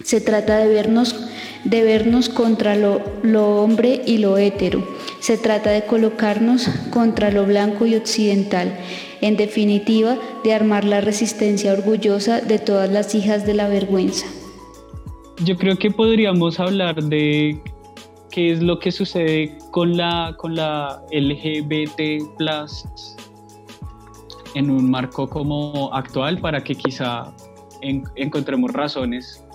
Se 0.03 0.21
trata 0.21 0.57
de 0.57 0.67
vernos, 0.67 1.15
de 1.63 1.83
vernos 1.83 2.29
contra 2.29 2.75
lo, 2.75 3.01
lo 3.23 3.61
hombre 3.61 4.01
y 4.05 4.19
lo 4.19 4.37
hétero. 4.37 4.87
Se 5.19 5.37
trata 5.37 5.71
de 5.71 5.83
colocarnos 5.83 6.69
contra 6.91 7.29
lo 7.29 7.45
blanco 7.45 7.85
y 7.85 7.95
occidental. 7.95 8.77
En 9.21 9.35
definitiva, 9.35 10.17
de 10.43 10.53
armar 10.53 10.85
la 10.85 11.01
resistencia 11.01 11.73
orgullosa 11.73 12.39
de 12.39 12.59
todas 12.59 12.89
las 12.89 13.15
hijas 13.15 13.45
de 13.45 13.55
la 13.55 13.67
vergüenza. 13.67 14.27
Yo 15.43 15.57
creo 15.57 15.75
que 15.77 15.91
podríamos 15.91 16.59
hablar 16.59 17.03
de 17.03 17.59
qué 18.31 18.51
es 18.51 18.61
lo 18.61 18.79
que 18.79 18.91
sucede 18.91 19.57
con 19.71 19.95
la, 19.97 20.35
con 20.37 20.55
la 20.55 21.01
LGBT 21.11 22.23
en 24.55 24.69
un 24.69 24.89
marco 24.89 25.29
como 25.29 25.89
actual 25.93 26.39
para 26.39 26.63
que 26.63 26.75
quizá 26.75 27.33
encontremos 27.81 28.71
razones, 28.71 29.45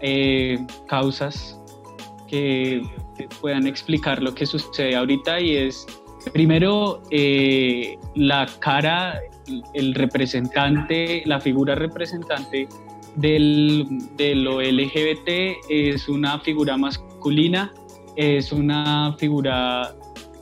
eh, 0.00 0.58
causas 0.88 1.60
que 2.28 2.82
puedan 3.40 3.66
explicar 3.66 4.22
lo 4.22 4.34
que 4.34 4.46
sucede 4.46 4.96
ahorita 4.96 5.40
y 5.40 5.56
es 5.56 5.86
primero 6.32 7.02
eh, 7.10 7.98
la 8.14 8.46
cara, 8.60 9.20
el 9.74 9.94
representante, 9.94 11.22
la 11.26 11.40
figura 11.40 11.74
representante 11.74 12.68
del, 13.16 13.86
de 14.16 14.34
lo 14.36 14.62
LGBT 14.62 15.28
es 15.68 16.08
una 16.08 16.38
figura 16.38 16.76
masculina 16.76 17.72
es 18.20 18.52
una 18.52 19.14
figura 19.18 19.94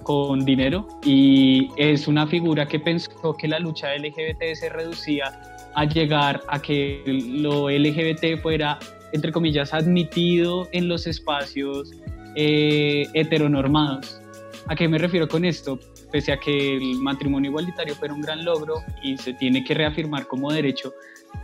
con 0.03 0.45
dinero 0.45 0.89
y 1.05 1.69
es 1.77 2.09
una 2.09 2.27
figura 2.27 2.67
que 2.67 2.81
pensó 2.81 3.35
que 3.39 3.47
la 3.47 3.61
lucha 3.61 3.95
LGBT 3.95 4.55
se 4.55 4.69
reducía 4.69 5.41
a 5.77 5.85
llegar 5.85 6.43
a 6.49 6.61
que 6.61 7.05
lo 7.07 7.71
LGBT 7.71 8.43
fuera, 8.43 8.81
entre 9.13 9.31
comillas, 9.31 9.73
admitido 9.73 10.69
en 10.73 10.89
los 10.89 11.07
espacios 11.07 11.93
eh, 12.35 13.07
heteronormados. 13.15 14.21
¿A 14.67 14.75
qué 14.75 14.89
me 14.89 14.99
refiero 14.99 15.29
con 15.29 15.45
esto? 15.45 15.79
Pese 16.11 16.33
a 16.33 16.41
que 16.41 16.79
el 16.79 16.97
matrimonio 16.97 17.51
igualitario 17.51 17.95
fuera 17.95 18.13
un 18.13 18.23
gran 18.23 18.45
logro 18.45 18.83
y 19.05 19.17
se 19.19 19.35
tiene 19.35 19.63
que 19.63 19.75
reafirmar 19.75 20.27
como 20.27 20.51
derecho, 20.51 20.93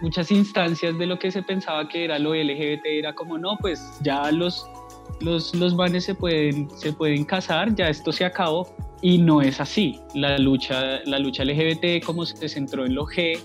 muchas 0.00 0.32
instancias 0.32 0.98
de 0.98 1.06
lo 1.06 1.16
que 1.16 1.30
se 1.30 1.42
pensaba 1.42 1.88
que 1.88 2.04
era 2.04 2.18
lo 2.18 2.34
LGBT 2.34 2.86
era 2.86 3.14
como, 3.14 3.38
no, 3.38 3.56
pues 3.60 3.80
ya 4.02 4.32
los 4.32 4.68
los, 5.24 5.54
los 5.54 5.74
vanes 5.74 6.04
se 6.04 6.14
pueden, 6.14 6.68
se 6.76 6.92
pueden 6.92 7.24
casar, 7.24 7.74
ya 7.74 7.88
esto 7.88 8.12
se 8.12 8.24
acabó. 8.24 8.68
Y 9.02 9.18
no 9.18 9.42
es 9.42 9.60
así. 9.60 10.00
La 10.14 10.38
lucha, 10.38 11.00
la 11.04 11.18
lucha 11.18 11.44
LGBT, 11.44 12.02
como 12.04 12.24
se 12.24 12.48
centró 12.48 12.86
en 12.86 12.94
lo 12.94 13.04
G, 13.04 13.38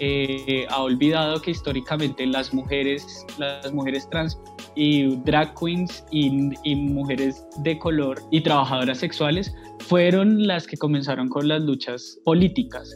eh, 0.00 0.66
ha 0.70 0.82
olvidado 0.82 1.40
que 1.40 1.50
históricamente 1.50 2.26
las 2.26 2.52
mujeres, 2.52 3.24
las 3.38 3.72
mujeres 3.72 4.08
trans 4.10 4.38
y 4.74 5.16
drag 5.16 5.54
queens 5.54 6.04
y, 6.10 6.74
mujeres 6.74 7.44
de 7.58 7.78
color 7.78 8.20
y 8.30 8.40
trabajadoras 8.40 8.98
sexuales 8.98 9.54
fueron 9.80 10.46
las 10.46 10.66
que 10.66 10.76
comenzaron 10.76 11.28
con 11.28 11.46
las 11.46 11.62
luchas 11.62 12.18
políticas 12.24 12.94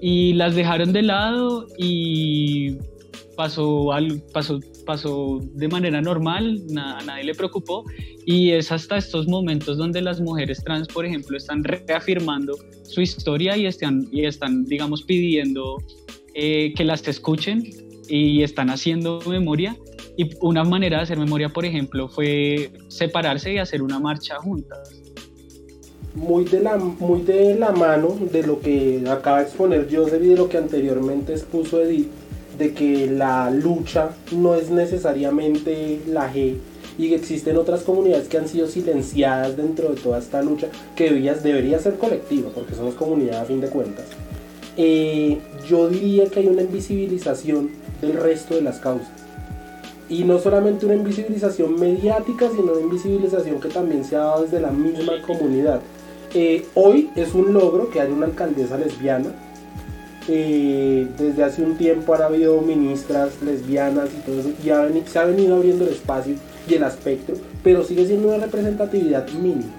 y 0.00 0.34
las 0.34 0.54
dejaron 0.54 0.92
de 0.92 1.02
lado 1.02 1.66
y 1.78 2.76
pasó, 3.36 3.92
al, 3.92 4.22
pasó, 4.32 4.60
pasó 4.82 5.40
de 5.54 5.68
manera 5.68 6.00
normal, 6.00 6.62
a 6.76 7.02
nadie 7.04 7.24
le 7.24 7.34
preocupó 7.34 7.84
y 8.26 8.50
es 8.50 8.70
hasta 8.70 8.96
estos 8.96 9.26
momentos 9.26 9.76
donde 9.76 10.00
las 10.02 10.20
mujeres 10.20 10.62
trans, 10.64 10.88
por 10.88 11.06
ejemplo, 11.06 11.36
están 11.36 11.64
reafirmando 11.64 12.56
su 12.84 13.00
historia 13.00 13.56
y 13.56 13.66
están, 13.66 14.08
y 14.12 14.24
están 14.24 14.64
digamos, 14.64 15.02
pidiendo 15.02 15.78
eh, 16.34 16.72
que 16.74 16.84
las 16.84 17.06
escuchen 17.08 17.64
y 18.08 18.42
están 18.42 18.70
haciendo 18.70 19.20
memoria. 19.26 19.76
Y 20.16 20.30
una 20.40 20.62
manera 20.62 20.98
de 20.98 21.02
hacer 21.04 21.18
memoria, 21.18 21.48
por 21.48 21.64
ejemplo, 21.64 22.08
fue 22.08 22.70
separarse 22.88 23.54
y 23.54 23.58
hacer 23.58 23.82
una 23.82 23.98
marcha 23.98 24.36
juntas. 24.36 25.02
Muy 26.14 26.44
de, 26.44 26.60
la, 26.60 26.76
muy 26.76 27.22
de 27.22 27.54
la 27.54 27.72
mano 27.72 28.18
de 28.30 28.42
lo 28.42 28.60
que 28.60 29.02
acaba 29.08 29.38
de 29.38 29.44
exponer 29.44 29.88
Joseph 29.90 30.22
y 30.22 30.28
de 30.28 30.36
lo 30.36 30.46
que 30.46 30.58
anteriormente 30.58 31.32
expuso 31.32 31.80
Edith, 31.82 32.10
de 32.62 32.74
que 32.74 33.08
la 33.08 33.50
lucha 33.50 34.10
no 34.30 34.54
es 34.54 34.70
necesariamente 34.70 36.00
la 36.06 36.32
G 36.32 36.54
y 36.96 37.08
que 37.08 37.16
existen 37.16 37.56
otras 37.56 37.82
comunidades 37.82 38.28
que 38.28 38.38
han 38.38 38.46
sido 38.46 38.68
silenciadas 38.68 39.56
dentro 39.56 39.88
de 39.88 40.00
toda 40.00 40.20
esta 40.20 40.42
lucha 40.42 40.68
que 40.94 41.04
debería, 41.04 41.34
debería 41.34 41.78
ser 41.80 41.94
colectiva 41.94 42.50
porque 42.54 42.76
somos 42.76 42.94
comunidad 42.94 43.40
a 43.40 43.44
fin 43.46 43.60
de 43.60 43.68
cuentas. 43.68 44.04
Eh, 44.76 45.38
yo 45.68 45.88
diría 45.88 46.26
que 46.26 46.40
hay 46.40 46.46
una 46.46 46.62
invisibilización 46.62 47.70
del 48.00 48.14
resto 48.14 48.54
de 48.54 48.62
las 48.62 48.78
causas. 48.78 49.10
Y 50.08 50.22
no 50.22 50.38
solamente 50.38 50.86
una 50.86 50.94
invisibilización 50.94 51.80
mediática, 51.80 52.48
sino 52.48 52.74
una 52.74 52.80
invisibilización 52.82 53.60
que 53.60 53.70
también 53.70 54.04
se 54.04 54.14
ha 54.14 54.20
dado 54.20 54.42
desde 54.44 54.60
la 54.60 54.70
misma 54.70 55.14
comunidad. 55.26 55.80
Eh, 56.32 56.64
hoy 56.74 57.10
es 57.16 57.34
un 57.34 57.52
logro 57.52 57.90
que 57.90 58.00
haya 58.00 58.12
una 58.12 58.26
alcaldesa 58.26 58.78
lesbiana, 58.78 59.32
desde 60.26 61.44
hace 61.44 61.62
un 61.62 61.76
tiempo 61.76 62.14
han 62.14 62.22
habido 62.22 62.60
ministras 62.60 63.42
lesbianas 63.42 64.08
y 64.12 64.20
todo 64.24 64.40
eso, 64.40 64.50
y 64.50 65.08
se 65.08 65.18
ha 65.18 65.24
venido 65.24 65.56
abriendo 65.56 65.84
el 65.84 65.90
espacio 65.90 66.36
y 66.68 66.74
el 66.74 66.84
aspecto, 66.84 67.34
pero 67.64 67.82
sigue 67.82 68.06
siendo 68.06 68.28
una 68.28 68.44
representatividad 68.44 69.28
mínima. 69.30 69.72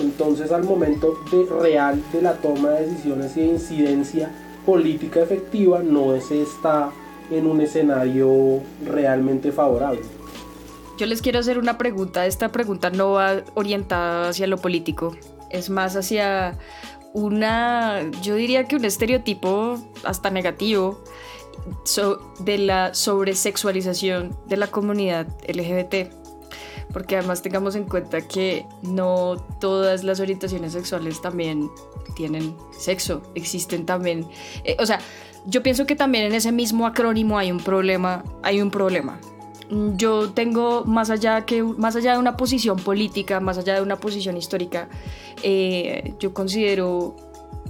Entonces 0.00 0.50
al 0.50 0.64
momento 0.64 1.14
de 1.30 1.44
real 1.60 2.02
de 2.12 2.22
la 2.22 2.32
toma 2.34 2.70
de 2.70 2.86
decisiones 2.86 3.36
y 3.36 3.42
de 3.42 3.46
incidencia 3.46 4.30
política 4.64 5.20
efectiva 5.20 5.82
no 5.82 6.18
se 6.20 6.42
está 6.42 6.90
en 7.30 7.46
un 7.46 7.60
escenario 7.60 8.60
realmente 8.86 9.52
favorable. 9.52 10.00
Yo 10.98 11.06
les 11.06 11.22
quiero 11.22 11.38
hacer 11.38 11.58
una 11.58 11.78
pregunta, 11.78 12.26
esta 12.26 12.50
pregunta 12.50 12.90
no 12.90 13.12
va 13.12 13.42
orientada 13.54 14.28
hacia 14.28 14.46
lo 14.46 14.58
político, 14.58 15.16
es 15.50 15.70
más 15.70 15.96
hacia 15.96 16.58
una, 17.12 18.10
yo 18.22 18.34
diría 18.34 18.64
que 18.64 18.76
un 18.76 18.84
estereotipo 18.84 19.78
hasta 20.04 20.30
negativo 20.30 21.02
de 22.40 22.58
la 22.58 22.94
sobresexualización 22.94 24.36
de 24.46 24.56
la 24.56 24.66
comunidad 24.68 25.26
LGBT. 25.46 26.12
Porque 26.92 27.16
además 27.16 27.40
tengamos 27.40 27.74
en 27.74 27.84
cuenta 27.84 28.20
que 28.20 28.66
no 28.82 29.36
todas 29.60 30.04
las 30.04 30.20
orientaciones 30.20 30.72
sexuales 30.72 31.22
también 31.22 31.70
tienen 32.14 32.54
sexo, 32.78 33.22
existen 33.34 33.86
también, 33.86 34.26
eh, 34.64 34.76
o 34.78 34.84
sea, 34.84 35.00
yo 35.46 35.62
pienso 35.62 35.86
que 35.86 35.96
también 35.96 36.24
en 36.24 36.34
ese 36.34 36.52
mismo 36.52 36.86
acrónimo 36.86 37.38
hay 37.38 37.50
un 37.50 37.60
problema, 37.60 38.22
hay 38.42 38.60
un 38.60 38.70
problema. 38.70 39.18
Yo 39.96 40.30
tengo 40.30 40.84
más 40.84 41.08
allá 41.08 41.46
que 41.46 41.62
más 41.62 41.96
allá 41.96 42.12
de 42.12 42.18
una 42.18 42.36
posición 42.36 42.76
política, 42.78 43.40
más 43.40 43.56
allá 43.56 43.74
de 43.74 43.80
una 43.80 43.96
posición 43.96 44.36
histórica, 44.36 44.88
eh, 45.42 46.14
yo 46.18 46.34
considero 46.34 47.16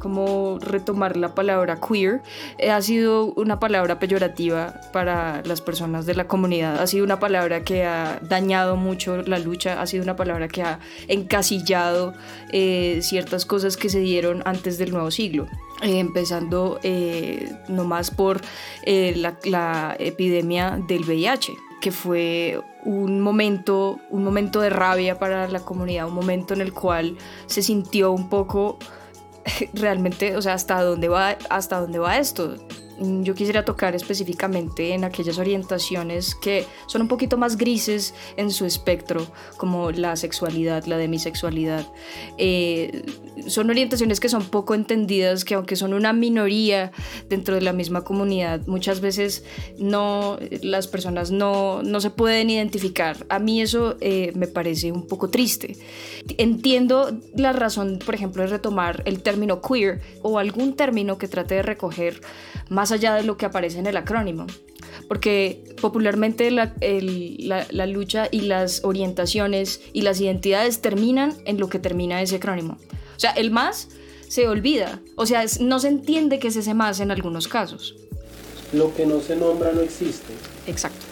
como 0.02 0.58
retomar 0.58 1.16
la 1.16 1.32
palabra 1.32 1.78
queer, 1.80 2.22
eh, 2.58 2.72
ha 2.72 2.82
sido 2.82 3.26
una 3.34 3.60
palabra 3.60 4.00
peyorativa 4.00 4.80
para 4.92 5.42
las 5.44 5.60
personas 5.60 6.06
de 6.06 6.16
la 6.16 6.26
comunidad, 6.26 6.80
ha 6.80 6.88
sido 6.88 7.04
una 7.04 7.20
palabra 7.20 7.62
que 7.62 7.84
ha 7.84 8.18
dañado 8.20 8.74
mucho 8.74 9.22
la 9.22 9.38
lucha, 9.38 9.80
ha 9.80 9.86
sido 9.86 10.02
una 10.02 10.16
palabra 10.16 10.48
que 10.48 10.62
ha 10.62 10.80
encasillado 11.06 12.14
eh, 12.50 12.98
ciertas 13.02 13.46
cosas 13.46 13.76
que 13.76 13.88
se 13.88 14.00
dieron 14.00 14.42
antes 14.44 14.76
del 14.76 14.90
nuevo 14.90 15.12
siglo. 15.12 15.46
Eh, 15.82 16.00
empezando 16.00 16.80
nomás 17.68 18.10
por 18.10 18.40
la 18.84 19.96
epidemia 19.98 20.80
del 20.88 21.04
VIH, 21.04 21.52
que 21.82 21.90
fue 21.90 22.62
un 22.84 23.20
momento, 23.20 23.98
un 24.08 24.22
momento 24.22 24.60
de 24.60 24.70
rabia 24.70 25.18
para 25.18 25.48
la 25.48 25.58
comunidad, 25.60 26.06
un 26.06 26.14
momento 26.14 26.54
en 26.54 26.60
el 26.60 26.72
cual 26.72 27.18
se 27.46 27.60
sintió 27.60 28.12
un 28.12 28.28
poco 28.28 28.78
realmente, 29.74 30.36
o 30.36 30.42
sea, 30.42 30.54
hasta 30.54 30.80
dónde 30.80 31.08
va, 31.08 31.36
hasta 31.50 31.80
dónde 31.80 31.98
va 31.98 32.18
esto. 32.18 32.54
Mm, 33.02 33.22
yo 33.22 33.34
quisiera 33.34 33.64
tocar 33.64 33.94
específicamente 33.94 34.94
en 34.94 35.04
aquellas 35.04 35.38
orientaciones 35.38 36.34
que 36.34 36.66
son 36.86 37.02
un 37.02 37.08
poquito 37.08 37.36
más 37.36 37.56
grises 37.56 38.14
en 38.36 38.50
su 38.50 38.64
espectro, 38.64 39.26
como 39.56 39.90
la 39.90 40.14
sexualidad, 40.16 40.84
la 40.84 40.96
demisexualidad. 40.96 41.86
Eh, 42.38 43.02
son 43.46 43.70
orientaciones 43.70 44.20
que 44.20 44.28
son 44.28 44.44
poco 44.44 44.74
entendidas, 44.74 45.44
que 45.44 45.54
aunque 45.54 45.74
son 45.74 45.94
una 45.94 46.12
minoría 46.12 46.92
dentro 47.28 47.54
de 47.54 47.62
la 47.62 47.72
misma 47.72 48.04
comunidad, 48.04 48.60
muchas 48.66 49.00
veces 49.00 49.44
no, 49.78 50.38
las 50.62 50.86
personas 50.86 51.30
no, 51.30 51.82
no 51.82 52.00
se 52.00 52.10
pueden 52.10 52.50
identificar. 52.50 53.26
A 53.28 53.38
mí 53.38 53.60
eso 53.60 53.96
eh, 54.00 54.32
me 54.36 54.46
parece 54.46 54.92
un 54.92 55.06
poco 55.06 55.30
triste. 55.30 55.76
Entiendo 56.38 57.18
la 57.34 57.52
razón, 57.52 57.98
por 58.04 58.14
ejemplo, 58.14 58.42
de 58.42 58.48
retomar 58.48 59.02
el 59.06 59.22
término 59.22 59.60
queer 59.60 60.00
o 60.22 60.38
algún 60.38 60.76
término 60.76 61.18
que 61.18 61.26
trate 61.26 61.56
de 61.56 61.62
recoger 61.62 62.20
más 62.68 62.91
allá 62.92 63.14
de 63.14 63.24
lo 63.24 63.36
que 63.36 63.46
aparece 63.46 63.78
en 63.78 63.86
el 63.86 63.96
acrónimo. 63.96 64.46
Porque 65.08 65.64
popularmente 65.80 66.50
la, 66.50 66.74
la, 66.80 67.86
lucha 67.86 68.28
y 68.30 68.42
las 68.42 68.84
orientaciones 68.84 69.80
y 69.92 70.02
las 70.02 70.20
identidades 70.20 70.80
terminan 70.80 71.34
en 71.44 71.58
lo 71.58 71.68
que 71.68 71.78
termina 71.78 72.22
ese 72.22 72.36
acrónimo. 72.36 72.78
O 73.16 73.20
sea, 73.20 73.32
el 73.32 73.50
más 73.50 73.88
se 74.28 74.48
olvida. 74.48 75.00
O 75.16 75.26
sea, 75.26 75.44
no 75.60 75.78
se 75.78 75.88
entiende 75.88 76.38
que 76.38 76.48
es 76.48 76.56
ese 76.56 76.74
más 76.74 77.00
en 77.00 77.10
algunos 77.10 77.48
casos. 77.48 77.94
Lo 78.72 78.94
que 78.94 79.04
no 79.04 79.20
se 79.20 79.36
nombra 79.36 79.72
no 79.72 79.80
existe. 79.80 80.32
Exacto. 80.66 81.04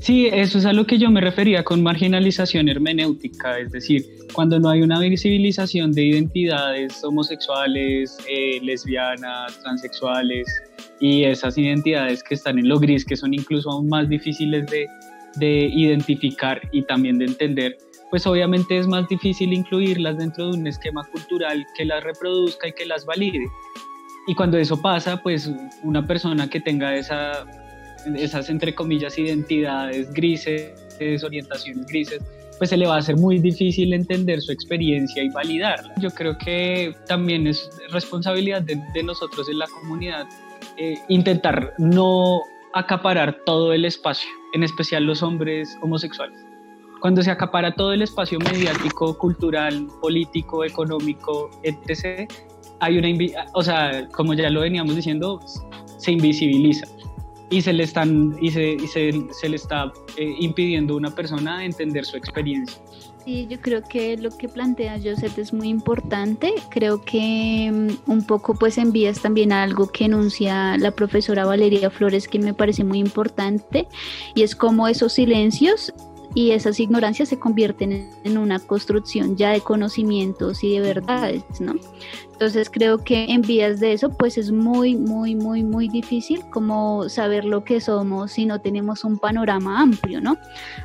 Sí, 0.00 0.26
eso 0.26 0.58
es 0.58 0.64
a 0.64 0.72
lo 0.72 0.86
que 0.86 0.98
yo 0.98 1.10
me 1.10 1.20
refería 1.20 1.64
con 1.64 1.82
marginalización 1.82 2.68
hermenéutica, 2.68 3.58
es 3.58 3.72
decir, 3.72 4.06
cuando 4.32 4.58
no 4.58 4.70
hay 4.70 4.82
una 4.82 5.00
visibilización 5.00 5.92
de 5.92 6.04
identidades 6.04 7.02
homosexuales, 7.04 8.16
eh, 8.28 8.60
lesbianas, 8.62 9.58
transexuales 9.60 10.46
y 11.00 11.24
esas 11.24 11.56
identidades 11.58 12.22
que 12.22 12.34
están 12.34 12.58
en 12.58 12.68
lo 12.68 12.78
gris, 12.78 13.04
que 13.04 13.16
son 13.16 13.34
incluso 13.34 13.70
aún 13.70 13.88
más 13.88 14.08
difíciles 14.08 14.66
de, 14.66 14.86
de 15.36 15.70
identificar 15.72 16.60
y 16.72 16.82
también 16.82 17.18
de 17.18 17.26
entender, 17.26 17.76
pues 18.10 18.26
obviamente 18.26 18.78
es 18.78 18.86
más 18.86 19.08
difícil 19.08 19.52
incluirlas 19.52 20.18
dentro 20.18 20.50
de 20.50 20.58
un 20.58 20.66
esquema 20.66 21.04
cultural 21.04 21.64
que 21.76 21.84
las 21.84 22.02
reproduzca 22.02 22.68
y 22.68 22.72
que 22.72 22.86
las 22.86 23.04
valide. 23.04 23.46
Y 24.26 24.34
cuando 24.34 24.58
eso 24.58 24.80
pasa, 24.80 25.22
pues 25.22 25.50
una 25.82 26.06
persona 26.06 26.48
que 26.48 26.60
tenga 26.60 26.94
esa 26.94 27.46
esas 28.16 28.48
entre 28.48 28.74
comillas 28.74 29.18
identidades 29.18 30.12
grises, 30.12 30.72
orientaciones 31.24 31.86
grises, 31.86 32.20
pues 32.58 32.70
se 32.70 32.76
le 32.76 32.86
va 32.86 32.96
a 32.96 32.98
hacer 32.98 33.16
muy 33.16 33.38
difícil 33.38 33.92
entender 33.92 34.40
su 34.40 34.52
experiencia 34.52 35.22
y 35.22 35.28
validarla. 35.30 35.94
Yo 36.00 36.10
creo 36.10 36.36
que 36.36 36.94
también 37.06 37.46
es 37.46 37.70
responsabilidad 37.90 38.62
de, 38.62 39.02
nosotros 39.02 39.48
en 39.48 39.58
la 39.58 39.66
comunidad 39.68 40.26
eh, 40.76 40.98
intentar 41.08 41.72
no 41.78 42.42
acaparar 42.74 43.40
todo 43.46 43.72
el 43.72 43.84
espacio, 43.84 44.28
en 44.54 44.64
especial 44.64 45.04
los 45.04 45.22
hombres 45.22 45.76
homosexuales. 45.82 46.38
Cuando 47.00 47.22
se 47.22 47.30
acapara 47.30 47.72
todo 47.74 47.92
el 47.92 48.02
espacio 48.02 48.38
mediático, 48.40 49.16
cultural, 49.16 49.86
político, 50.02 50.64
económico, 50.64 51.48
etc., 51.62 52.30
hay 52.80 52.98
una, 52.98 53.08
o 53.54 53.62
sea, 53.62 54.08
como 54.08 54.34
ya 54.34 54.50
lo 54.50 54.60
veníamos 54.60 54.94
diciendo, 54.96 55.40
se 55.98 56.12
invisibiliza 56.12 56.86
y 57.50 57.62
se 57.62 57.72
le 57.72 57.84
están 57.84 58.36
y 58.40 58.50
se, 58.50 58.72
y 58.74 58.86
se, 58.86 59.12
se, 59.32 59.48
le 59.48 59.56
está 59.56 59.92
eh, 60.16 60.34
impidiendo 60.38 60.94
a 60.94 60.96
una 60.98 61.10
persona 61.10 61.64
entender 61.64 62.04
su 62.04 62.16
experiencia. 62.16 62.80
Sí, 63.24 63.46
yo 63.50 63.60
creo 63.60 63.82
que 63.82 64.16
lo 64.16 64.30
que 64.30 64.48
plantea 64.48 64.98
Joseph 65.02 65.38
es 65.38 65.52
muy 65.52 65.68
importante. 65.68 66.54
Creo 66.70 67.02
que 67.02 67.70
mm, 67.70 68.10
un 68.10 68.26
poco 68.26 68.54
pues 68.54 68.78
envías 68.78 69.20
también 69.20 69.52
algo 69.52 69.88
que 69.88 70.06
enuncia 70.06 70.76
la 70.78 70.90
profesora 70.92 71.44
Valeria 71.44 71.90
Flores 71.90 72.28
que 72.28 72.38
me 72.38 72.54
parece 72.54 72.84
muy 72.84 72.98
importante 72.98 73.86
y 74.34 74.42
es 74.42 74.54
como 74.54 74.88
esos 74.88 75.12
silencios 75.12 75.92
y 76.34 76.52
esas 76.52 76.78
ignorancias 76.78 77.28
se 77.28 77.38
convierten 77.38 78.10
en 78.24 78.38
una 78.38 78.60
construcción 78.60 79.36
ya 79.36 79.50
de 79.50 79.60
conocimientos 79.60 80.62
y 80.62 80.72
de 80.72 80.80
verdades, 80.80 81.42
¿no? 81.60 81.74
Entonces 82.38 82.70
creo 82.70 82.98
que 82.98 83.24
en 83.24 83.42
vías 83.42 83.80
de 83.80 83.94
eso 83.94 84.10
pues 84.10 84.38
es 84.38 84.52
muy, 84.52 84.94
muy, 84.94 85.34
muy, 85.34 85.64
muy 85.64 85.88
difícil 85.88 86.40
como 86.50 87.08
saber 87.08 87.44
lo 87.44 87.64
que 87.64 87.80
somos 87.80 88.30
si 88.30 88.46
no 88.46 88.60
tenemos 88.60 89.02
un 89.02 89.18
panorama 89.18 89.80
amplio, 89.80 90.20
¿no? 90.20 90.38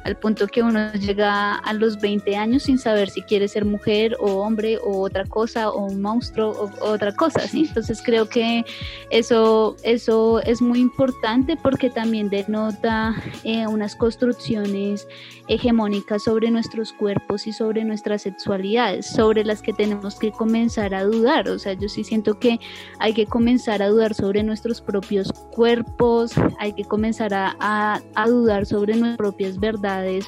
Al 0.03 0.17
punto 0.17 0.47
que 0.47 0.63
uno 0.63 0.91
llega 0.93 1.53
a 1.53 1.73
los 1.73 2.01
20 2.01 2.35
años 2.35 2.63
sin 2.63 2.79
saber 2.79 3.07
si 3.11 3.21
quiere 3.21 3.47
ser 3.47 3.65
mujer 3.65 4.17
o 4.19 4.37
hombre 4.37 4.79
o 4.83 5.01
otra 5.01 5.25
cosa 5.25 5.69
o 5.69 5.85
un 5.85 6.01
monstruo 6.01 6.71
o, 6.81 6.89
otra 6.89 7.13
cosa, 7.13 7.41
¿sí? 7.41 7.65
Entonces 7.67 8.01
creo 8.03 8.27
que 8.27 8.65
eso, 9.11 9.75
eso 9.83 10.41
es 10.41 10.59
muy 10.59 10.79
importante 10.79 11.55
porque 11.55 11.91
también 11.91 12.29
denota 12.29 13.13
eh, 13.43 13.67
unas 13.67 13.95
construcciones 13.95 15.07
hegemónicas 15.47 16.23
sobre 16.23 16.49
nuestros 16.49 16.93
cuerpos 16.93 17.45
y 17.45 17.53
sobre 17.53 17.83
nuestras 17.83 18.23
sexualidades, 18.23 19.05
sobre 19.05 19.43
las 19.43 19.61
que 19.61 19.73
tenemos 19.73 20.15
que 20.15 20.31
comenzar 20.31 20.95
a 20.95 21.03
dudar. 21.03 21.42
O 21.47 21.59
sea, 21.59 21.73
yo 21.73 21.89
sí 21.89 22.03
siento 22.03 22.39
que 22.39 22.59
hay 22.99 23.13
que 23.13 23.25
comenzar 23.25 23.81
a 23.81 23.89
dudar 23.89 24.13
sobre 24.13 24.43
nuestros 24.43 24.81
propios 24.81 25.31
cuerpos, 25.51 26.33
hay 26.59 26.73
que 26.73 26.83
comenzar 26.85 27.33
a, 27.33 27.55
a, 27.59 28.27
dudar 28.27 28.65
sobre 28.65 28.95
nuestras 28.95 29.17
propias 29.17 29.59
verdades, 29.59 30.25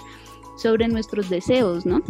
sobre 0.58 0.88
nuestros 0.88 1.30
deseos, 1.30 1.86
¿no? 1.86 2.02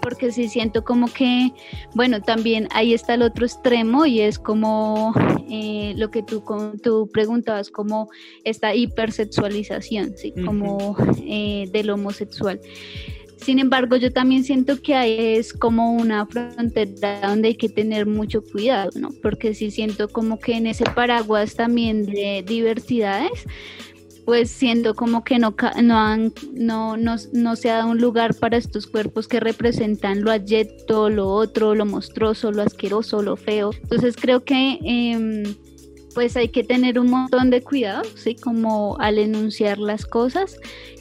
porque 0.00 0.32
sí 0.32 0.48
siento 0.48 0.82
como 0.82 1.08
que, 1.08 1.52
bueno, 1.94 2.20
también 2.20 2.68
ahí 2.70 2.94
está 2.94 3.14
el 3.14 3.22
otro 3.22 3.44
extremo 3.46 4.06
y 4.06 4.20
es 4.20 4.38
como 4.38 5.12
eh, 5.48 5.94
lo 5.96 6.10
que 6.10 6.22
tú, 6.22 6.42
tú 6.82 7.08
preguntabas, 7.12 7.70
como 7.70 8.08
esta 8.44 8.74
hipersexualización, 8.74 10.16
¿sí? 10.16 10.32
Como 10.44 10.96
eh, 11.18 11.68
del 11.72 11.90
homosexual. 11.90 12.60
Sin 13.42 13.58
embargo, 13.58 13.96
yo 13.96 14.12
también 14.12 14.44
siento 14.44 14.80
que 14.82 14.94
ahí 14.94 15.36
es 15.36 15.52
como 15.52 15.92
una 15.92 16.26
frontera 16.26 17.20
donde 17.26 17.48
hay 17.48 17.54
que 17.54 17.68
tener 17.68 18.06
mucho 18.06 18.42
cuidado, 18.42 18.90
¿no? 18.96 19.10
Porque 19.22 19.54
sí 19.54 19.70
siento 19.70 20.08
como 20.08 20.38
que 20.38 20.56
en 20.56 20.66
ese 20.66 20.84
paraguas 20.84 21.54
también 21.54 22.04
de 22.04 22.44
diversidades, 22.46 23.46
pues 24.26 24.50
siento 24.50 24.94
como 24.94 25.24
que 25.24 25.38
no, 25.38 25.54
no, 25.82 25.98
han, 25.98 26.32
no, 26.52 26.96
no, 26.96 27.16
no, 27.32 27.56
se 27.56 27.70
ha 27.70 27.78
dado 27.78 27.90
un 27.90 28.00
lugar 28.00 28.34
para 28.34 28.58
estos 28.58 28.86
cuerpos 28.86 29.26
que 29.26 29.40
representan 29.40 30.22
lo 30.22 30.30
ayeto, 30.30 31.08
lo 31.08 31.28
otro, 31.28 31.74
lo 31.74 31.86
monstruoso, 31.86 32.52
lo 32.52 32.62
asqueroso, 32.62 33.22
lo 33.22 33.36
feo. 33.36 33.70
Entonces 33.82 34.16
creo 34.16 34.44
que 34.44 34.78
em, 34.82 35.42
pues 36.14 36.36
hay 36.36 36.48
que 36.48 36.64
tener 36.64 36.98
un 36.98 37.10
montón 37.10 37.50
de 37.50 37.62
cuidado, 37.62 38.02
¿sí? 38.16 38.34
Como 38.34 38.98
al 39.00 39.18
enunciar 39.18 39.78
las 39.78 40.04
cosas 40.04 40.58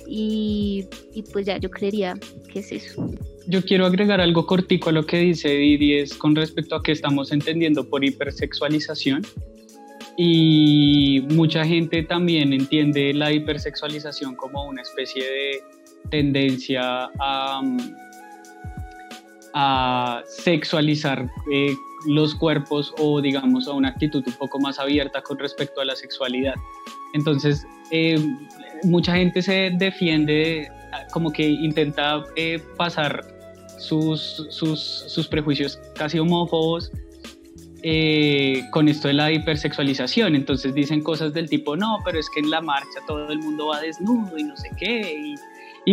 y, 0.08 0.88
pues 1.32 1.46
ya 1.46 1.58
yo 1.58 1.70
creería 1.70 2.16
que 2.52 2.60
es 2.60 2.72
eso. 2.72 3.10
Yo 3.48 3.64
quiero 3.64 3.86
agregar 3.86 4.22
algo 4.22 4.46
cortico 4.46 4.90
a 4.90 4.94
lo 4.94 5.06
que 5.06 5.18
dice 5.18 5.50
Didi, 5.50 5.96
es 5.96 6.14
con 6.14 6.36
respecto 6.36 6.76
a 6.76 6.84
qué 6.84 6.92
estamos 6.92 7.32
entendiendo 7.32 7.88
por 7.88 8.04
hipersexualización 8.04 9.24
y 10.18 11.26
mucha 11.30 11.66
gente 11.66 12.04
también 12.04 12.54
entiende 12.54 13.14
la 13.14 13.32
hipersexualización 13.32 14.36
como 14.36 14.66
una 14.66 14.82
especie 14.82 15.24
de 15.24 15.64
tendencia 16.10 17.10
a, 17.20 17.62
a 19.54 20.24
sexualizar 20.28 21.30
eh, 21.52 21.74
los 22.06 22.36
cuerpos 22.36 22.94
o 22.98 23.22
digamos 23.22 23.68
a 23.68 23.74
una 23.74 23.90
actitud 23.90 24.24
un 24.26 24.34
poco 24.34 24.60
más 24.60 24.80
abierta 24.80 25.22
con 25.22 25.38
respecto 25.38 25.82
a 25.82 25.86
la 25.86 25.96
sexualidad. 25.96 26.56
Entonces, 27.14 27.66
eh, 27.92 28.18
mucha 28.84 29.16
gente 29.16 29.42
se 29.42 29.72
defiende 29.78 30.72
como 31.12 31.32
que 31.32 31.48
intenta 31.48 32.24
eh, 32.36 32.60
pasar 32.78 33.24
sus, 33.78 34.48
sus, 34.50 34.80
sus 34.80 35.28
prejuicios 35.28 35.80
casi 35.96 36.20
homófobos 36.20 36.92
eh, 37.82 38.64
con 38.72 38.90
esto 38.90 39.08
de 39.08 39.14
la 39.14 39.32
hipersexualización. 39.32 40.36
Entonces 40.36 40.74
dicen 40.74 41.02
cosas 41.02 41.34
del 41.34 41.50
tipo, 41.50 41.76
no, 41.76 41.98
pero 42.04 42.20
es 42.20 42.30
que 42.30 42.42
en 42.42 42.50
la 42.50 42.62
marcha 42.62 43.00
todo 43.08 43.30
el 43.30 43.40
mundo 43.40 43.68
va 43.68 43.82
desnudo 43.82 44.38
y 44.38 44.44
no 44.44 44.56
sé 44.58 44.70
qué. 44.78 45.36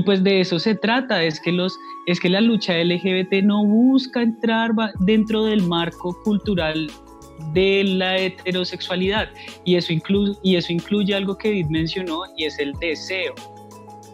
Pues 0.03 0.23
de 0.23 0.41
eso 0.41 0.59
se 0.59 0.75
trata, 0.75 1.23
es 1.23 1.41
que, 1.41 1.53
los, 1.53 1.79
es 2.07 2.21
que 2.21 2.29
la 2.29 2.41
lucha 2.41 2.77
LGBT 2.77 3.45
no 3.45 3.65
busca 3.65 4.23
entrar 4.23 4.73
dentro 5.01 5.45
del 5.45 5.63
marco 5.63 6.17
cultural 6.25 6.91
de 7.53 7.85
la 7.85 8.17
heterosexualidad. 8.17 9.29
Y 9.65 9.77
eso, 9.77 9.93
y 10.43 10.57
eso 10.57 10.73
incluye 10.73 11.15
algo 11.15 11.37
que 11.37 11.51
Edith 11.51 11.69
mencionó 11.69 12.23
y 12.37 12.45
es 12.45 12.59
el 12.59 12.73
deseo 12.75 13.35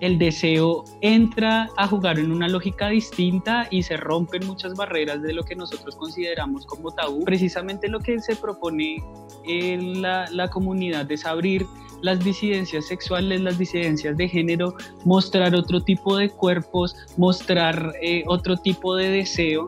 el 0.03 0.19
deseo 0.19 0.85
entra 1.01 1.71
a 1.77 1.87
jugar 1.87 2.19
en 2.19 2.33
una 2.33 2.49
lógica 2.49 2.89
distinta 2.89 3.69
y 3.71 3.85
se 3.85 3.97
rompen 3.97 4.45
muchas 4.49 4.75
barreras 4.75 5.23
de 5.23 5.33
lo 5.33 5.45
que 5.45 5.55
nosotros 5.55 5.95
consideramos 5.95 6.67
como 6.67 6.91
tabú. 6.91 7.23
Precisamente 7.25 7.87
lo 7.87 8.01
que 8.01 8.19
se 8.19 8.35
propone 8.35 8.97
en 9.45 10.03
la, 10.03 10.49
comunidad 10.51 11.11
es 11.13 11.25
abrir 11.25 11.65
las 12.03 12.23
disidencias 12.23 12.87
sexuales, 12.87 13.41
las 13.41 13.59
disidencias 13.59 14.17
de 14.17 14.29
género, 14.29 14.75
mostrar 15.05 15.55
otro 15.55 15.81
tipo 15.81 16.17
de 16.17 16.29
cuerpos, 16.29 16.95
mostrar 17.17 17.95
eh, 18.03 18.25
otro 18.27 18.57
tipo 18.57 18.95
de 18.97 19.09
deseo 19.09 19.67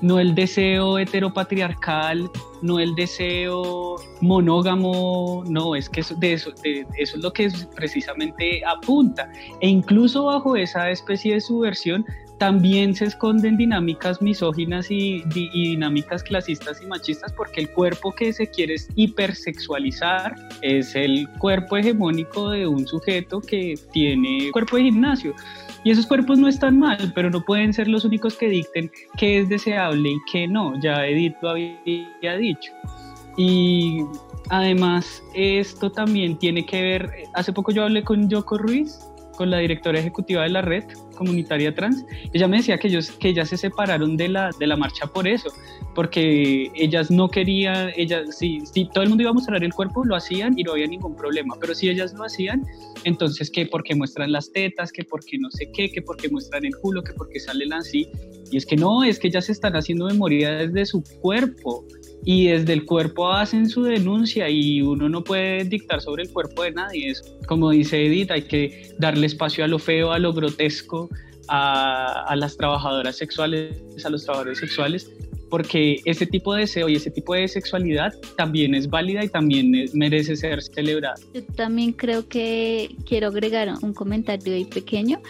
no 0.00 0.20
el 0.20 0.34
deseo 0.34 0.98
heteropatriarcal, 0.98 2.30
no 2.62 2.78
el 2.78 2.94
deseo 2.94 3.96
monógamo, 4.20 5.42
no, 5.48 5.74
es 5.74 5.88
que 5.88 6.00
eso, 6.00 6.14
eso 6.22 6.52
es 6.96 7.16
lo 7.16 7.32
que 7.32 7.50
precisamente 7.74 8.62
apunta. 8.64 9.30
E 9.60 9.68
incluso 9.68 10.24
bajo 10.24 10.56
esa 10.56 10.90
especie 10.90 11.34
de 11.34 11.40
subversión 11.40 12.04
también 12.38 12.94
se 12.94 13.06
esconden 13.06 13.56
dinámicas 13.56 14.22
misóginas 14.22 14.90
y, 14.90 15.22
dinámicas 15.24 16.22
clasistas 16.22 16.80
y 16.80 16.86
machistas 16.86 17.32
porque 17.32 17.60
el 17.60 17.70
cuerpo 17.70 18.12
que 18.12 18.32
se 18.32 18.46
quiere 18.46 18.76
hipersexualizar 18.94 20.36
es 20.62 20.94
el 20.94 21.28
cuerpo 21.38 21.76
hegemónico 21.76 22.50
de 22.50 22.66
un 22.66 22.86
sujeto 22.86 23.40
que 23.40 23.74
tiene 23.92 24.50
cuerpo 24.52 24.76
de 24.76 24.84
gimnasio. 24.84 25.34
Y 25.84 25.90
esos 25.90 26.06
cuerpos 26.06 26.38
no 26.38 26.48
están 26.48 26.78
mal, 26.78 27.12
pero 27.14 27.30
no 27.30 27.44
pueden 27.44 27.72
ser 27.72 27.88
los 27.88 28.04
únicos 28.04 28.36
que 28.36 28.48
dicten 28.48 28.90
qué 29.16 29.38
es 29.40 29.48
deseable 29.48 30.10
y 30.10 30.18
qué 30.30 30.46
no. 30.46 30.80
Ya 30.80 31.06
Edith 31.06 31.36
lo 31.42 31.50
había 31.50 32.36
dicho. 32.38 32.72
Y 33.36 34.00
además 34.50 35.22
esto 35.34 35.90
también 35.90 36.38
tiene 36.38 36.66
que 36.66 36.82
ver, 36.82 37.12
hace 37.34 37.52
poco 37.52 37.70
yo 37.72 37.84
hablé 37.84 38.02
con 38.02 38.28
Yoko 38.28 38.58
Ruiz, 38.58 38.98
con 39.38 39.50
la 39.50 39.58
directora 39.58 40.00
ejecutiva 40.00 40.42
de 40.42 40.48
la 40.48 40.62
red 40.62 40.82
comunitaria 41.14 41.72
trans, 41.72 42.04
ella 42.32 42.48
me 42.48 42.56
decía 42.56 42.76
que 42.76 42.88
ellos 42.88 43.12
que 43.12 43.28
ellas 43.28 43.48
se 43.48 43.56
separaron 43.56 44.16
de 44.16 44.28
la, 44.28 44.50
de 44.58 44.66
la 44.66 44.76
marcha 44.76 45.06
por 45.06 45.28
eso, 45.28 45.50
porque 45.94 46.70
ellas 46.74 47.08
no 47.08 47.28
querían, 47.28 47.92
ellas, 47.96 48.36
si, 48.36 48.60
si 48.66 48.88
todo 48.90 49.04
el 49.04 49.10
mundo 49.10 49.22
iba 49.22 49.30
a 49.30 49.34
mostrar 49.34 49.62
el 49.62 49.72
cuerpo, 49.72 50.04
lo 50.04 50.16
hacían 50.16 50.58
y 50.58 50.64
no 50.64 50.72
había 50.72 50.88
ningún 50.88 51.14
problema, 51.14 51.54
pero 51.60 51.72
si 51.72 51.88
ellas 51.88 52.12
lo 52.14 52.24
hacían, 52.24 52.64
entonces 53.04 53.48
que 53.48 53.64
porque 53.66 53.94
muestran 53.94 54.32
las 54.32 54.50
tetas, 54.50 54.90
que 54.90 55.04
porque 55.04 55.38
no 55.38 55.50
sé 55.52 55.70
qué, 55.72 55.88
que 55.88 56.02
porque 56.02 56.28
muestran 56.28 56.64
el 56.64 56.74
culo, 56.76 57.04
que 57.04 57.12
porque 57.12 57.38
salen 57.38 57.72
así, 57.72 58.08
y 58.50 58.56
es 58.56 58.66
que 58.66 58.76
no, 58.76 59.04
es 59.04 59.20
que 59.20 59.28
ellas 59.28 59.48
están 59.48 59.76
haciendo 59.76 60.06
memoria 60.06 60.50
desde 60.66 60.84
su 60.84 61.04
cuerpo, 61.20 61.84
y 62.24 62.48
desde 62.48 62.72
el 62.72 62.84
cuerpo 62.84 63.30
hacen 63.30 63.68
su 63.68 63.82
denuncia 63.82 64.48
y 64.48 64.82
uno 64.82 65.08
no 65.08 65.24
puede 65.24 65.64
dictar 65.64 66.00
sobre 66.00 66.24
el 66.24 66.32
cuerpo 66.32 66.62
de 66.62 66.72
nadie. 66.72 67.10
Es, 67.10 67.22
como 67.46 67.70
dice 67.70 68.04
Edith, 68.04 68.30
hay 68.30 68.42
que 68.42 68.92
darle 68.98 69.26
espacio 69.26 69.64
a 69.64 69.68
lo 69.68 69.78
feo, 69.78 70.12
a 70.12 70.18
lo 70.18 70.32
grotesco, 70.32 71.08
a, 71.48 72.24
a 72.24 72.36
las 72.36 72.56
trabajadoras 72.56 73.16
sexuales, 73.16 73.80
a 74.04 74.10
los 74.10 74.24
trabajadores 74.24 74.58
sexuales, 74.58 75.10
porque 75.48 76.00
ese 76.04 76.26
tipo 76.26 76.54
de 76.54 76.62
deseo 76.62 76.88
y 76.88 76.96
ese 76.96 77.10
tipo 77.10 77.34
de 77.34 77.48
sexualidad 77.48 78.12
también 78.36 78.74
es 78.74 78.88
válida 78.88 79.24
y 79.24 79.28
también 79.28 79.72
merece 79.94 80.36
ser 80.36 80.62
celebrada. 80.62 81.14
Yo 81.32 81.42
también 81.56 81.92
creo 81.92 82.28
que 82.28 82.94
quiero 83.06 83.28
agregar 83.28 83.72
un 83.80 83.94
comentario 83.94 84.54
ahí 84.54 84.64
pequeño 84.64 85.20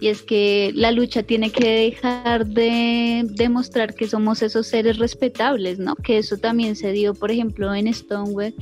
y 0.00 0.08
es 0.08 0.22
que 0.22 0.72
la 0.74 0.92
lucha 0.92 1.22
tiene 1.22 1.50
que 1.50 1.68
dejar 1.68 2.46
de 2.46 3.22
demostrar 3.28 3.94
que 3.94 4.08
somos 4.08 4.40
esos 4.40 4.66
seres 4.66 4.98
respetables, 4.98 5.78
¿no? 5.78 5.94
Que 5.94 6.16
eso 6.16 6.38
también 6.38 6.74
se 6.74 6.92
dio, 6.92 7.14
por 7.14 7.30
ejemplo, 7.30 7.74
en 7.74 7.92
Stonewall, 7.92 8.54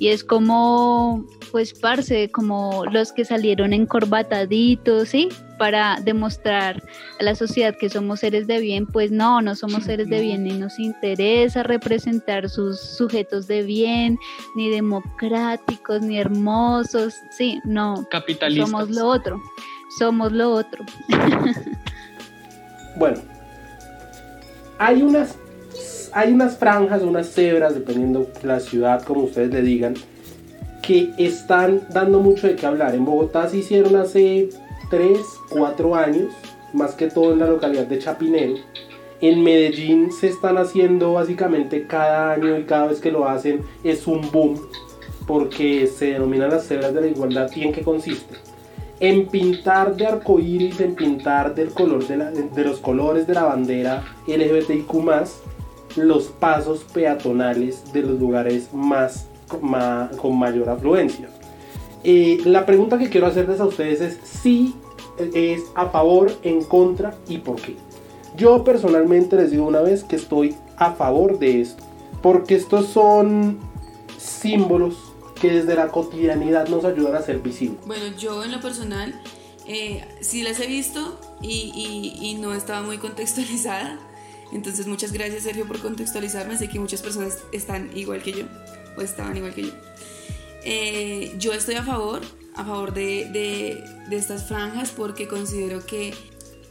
y 0.00 0.08
es 0.08 0.24
como, 0.24 1.24
pues, 1.52 1.74
parce, 1.74 2.30
como 2.30 2.84
los 2.86 3.12
que 3.12 3.24
salieron 3.24 3.72
encorbataditos, 3.72 5.10
¿sí? 5.10 5.28
Para 5.58 6.00
demostrar 6.02 6.82
a 7.20 7.22
la 7.22 7.36
sociedad 7.36 7.76
que 7.78 7.88
somos 7.88 8.20
seres 8.20 8.48
de 8.48 8.58
bien, 8.58 8.86
pues 8.86 9.12
no, 9.12 9.40
no 9.42 9.54
somos 9.54 9.84
seres 9.84 10.08
de 10.08 10.20
bien, 10.20 10.42
ni 10.42 10.54
nos 10.54 10.80
interesa 10.80 11.62
representar 11.62 12.48
sus 12.48 12.80
sujetos 12.80 13.46
de 13.46 13.62
bien, 13.62 14.18
ni 14.56 14.70
democráticos, 14.70 16.02
ni 16.02 16.18
hermosos, 16.18 17.14
sí, 17.30 17.60
no, 17.64 18.08
capitalistas. 18.10 18.70
somos 18.70 18.90
lo 18.90 19.06
otro 19.06 19.40
somos 19.98 20.32
lo 20.32 20.52
otro. 20.52 20.84
bueno, 22.96 23.18
hay 24.78 25.02
unas, 25.02 25.36
hay 26.12 26.32
unas 26.32 26.56
franjas, 26.56 27.02
unas 27.02 27.28
cebras, 27.28 27.74
dependiendo 27.74 28.30
de 28.40 28.48
la 28.48 28.60
ciudad, 28.60 29.02
como 29.02 29.22
ustedes 29.22 29.52
le 29.52 29.62
digan, 29.62 29.94
que 30.82 31.12
están 31.18 31.82
dando 31.90 32.20
mucho 32.20 32.46
de 32.46 32.56
qué 32.56 32.66
hablar. 32.66 32.94
En 32.94 33.04
Bogotá 33.04 33.48
se 33.48 33.58
hicieron 33.58 33.96
hace 33.96 34.48
3, 34.90 35.18
4 35.50 35.94
años, 35.94 36.32
más 36.72 36.94
que 36.94 37.08
todo 37.08 37.32
en 37.32 37.40
la 37.40 37.46
localidad 37.46 37.86
de 37.86 37.98
Chapinero, 37.98 38.54
En 39.20 39.42
Medellín 39.42 40.12
se 40.12 40.28
están 40.28 40.56
haciendo 40.56 41.12
básicamente 41.12 41.86
cada 41.86 42.32
año 42.32 42.56
y 42.58 42.64
cada 42.64 42.86
vez 42.86 43.00
que 43.00 43.10
lo 43.10 43.28
hacen 43.28 43.62
es 43.84 44.06
un 44.06 44.30
boom 44.30 44.60
porque 45.26 45.86
se 45.86 46.12
denominan 46.12 46.50
las 46.50 46.66
cebras 46.66 46.94
de 46.94 47.02
la 47.02 47.06
igualdad 47.06 47.50
y 47.54 47.62
en 47.62 47.72
qué 47.72 47.82
consiste. 47.82 48.49
En 49.00 49.26
pintar 49.28 49.96
de 49.96 50.06
arcoíris, 50.06 50.80
en 50.80 50.94
pintar 50.94 51.54
del 51.54 51.70
color 51.70 52.06
de, 52.06 52.64
los 52.64 52.78
colores 52.80 53.26
de 53.26 53.34
la 53.34 53.44
bandera 53.44 54.04
LGBTIQ 54.26 54.92
los 55.96 56.26
pasos 56.26 56.84
peatonales 56.92 57.92
de 57.92 58.02
los 58.02 58.20
lugares 58.20 58.72
más, 58.72 59.26
con 59.48 60.38
mayor 60.38 60.68
afluencia. 60.68 61.28
Eh, 62.04 62.40
la 62.44 62.64
pregunta 62.66 62.98
que 62.98 63.08
quiero 63.08 63.26
hacerles 63.26 63.60
a 63.60 63.66
ustedes 63.66 64.00
es 64.00 64.18
si 64.22 64.74
es 65.34 65.62
a 65.74 65.86
favor, 65.86 66.30
en 66.42 66.62
contra 66.62 67.14
y 67.28 67.38
por 67.38 67.56
qué. 67.56 67.76
Yo 68.36 68.64
personalmente 68.64 69.36
les 69.36 69.50
digo 69.50 69.66
una 69.66 69.80
vez 69.80 70.04
que 70.04 70.16
estoy 70.16 70.54
a 70.76 70.92
favor 70.92 71.38
de 71.38 71.60
esto, 71.60 71.82
porque 72.22 72.54
estos 72.54 72.86
son 72.86 73.58
símbolos 74.18 75.09
que 75.40 75.50
desde 75.50 75.74
la 75.74 75.88
cotidianidad 75.88 76.68
nos 76.68 76.84
ayudan 76.84 77.16
a 77.16 77.22
ser 77.22 77.38
visibles. 77.38 77.78
Bueno, 77.86 78.16
yo 78.16 78.44
en 78.44 78.52
lo 78.52 78.60
personal 78.60 79.20
eh, 79.66 80.04
sí 80.20 80.42
las 80.42 80.60
he 80.60 80.66
visto 80.66 81.20
y, 81.42 82.36
no 82.40 82.54
estaba 82.54 82.82
muy 82.82 82.98
contextualizada 83.06 83.98
entonces 84.52 84.86
muchas 84.86 85.12
gracias 85.12 85.44
Sergio 85.44 85.66
por 85.66 85.78
contextualizarme, 85.80 86.56
sé 86.56 86.68
que 86.68 86.80
muchas 86.80 87.02
personas 87.02 87.38
están 87.52 87.90
igual 87.96 88.22
que 88.22 88.32
yo, 88.32 88.44
o 88.96 89.00
estaban 89.00 89.36
igual 89.36 89.54
que 89.54 89.62
yo. 89.62 89.72
Eh, 90.64 91.34
yo 91.38 91.52
estoy 91.52 91.76
a 91.76 91.84
favor, 91.84 92.20
a 92.54 92.64
favor 92.64 92.92
de, 92.92 93.26
de, 94.08 94.16
estas 94.16 94.48
franjas 94.48 94.90
porque 94.90 95.28
considero 95.28 95.86
que 95.86 96.12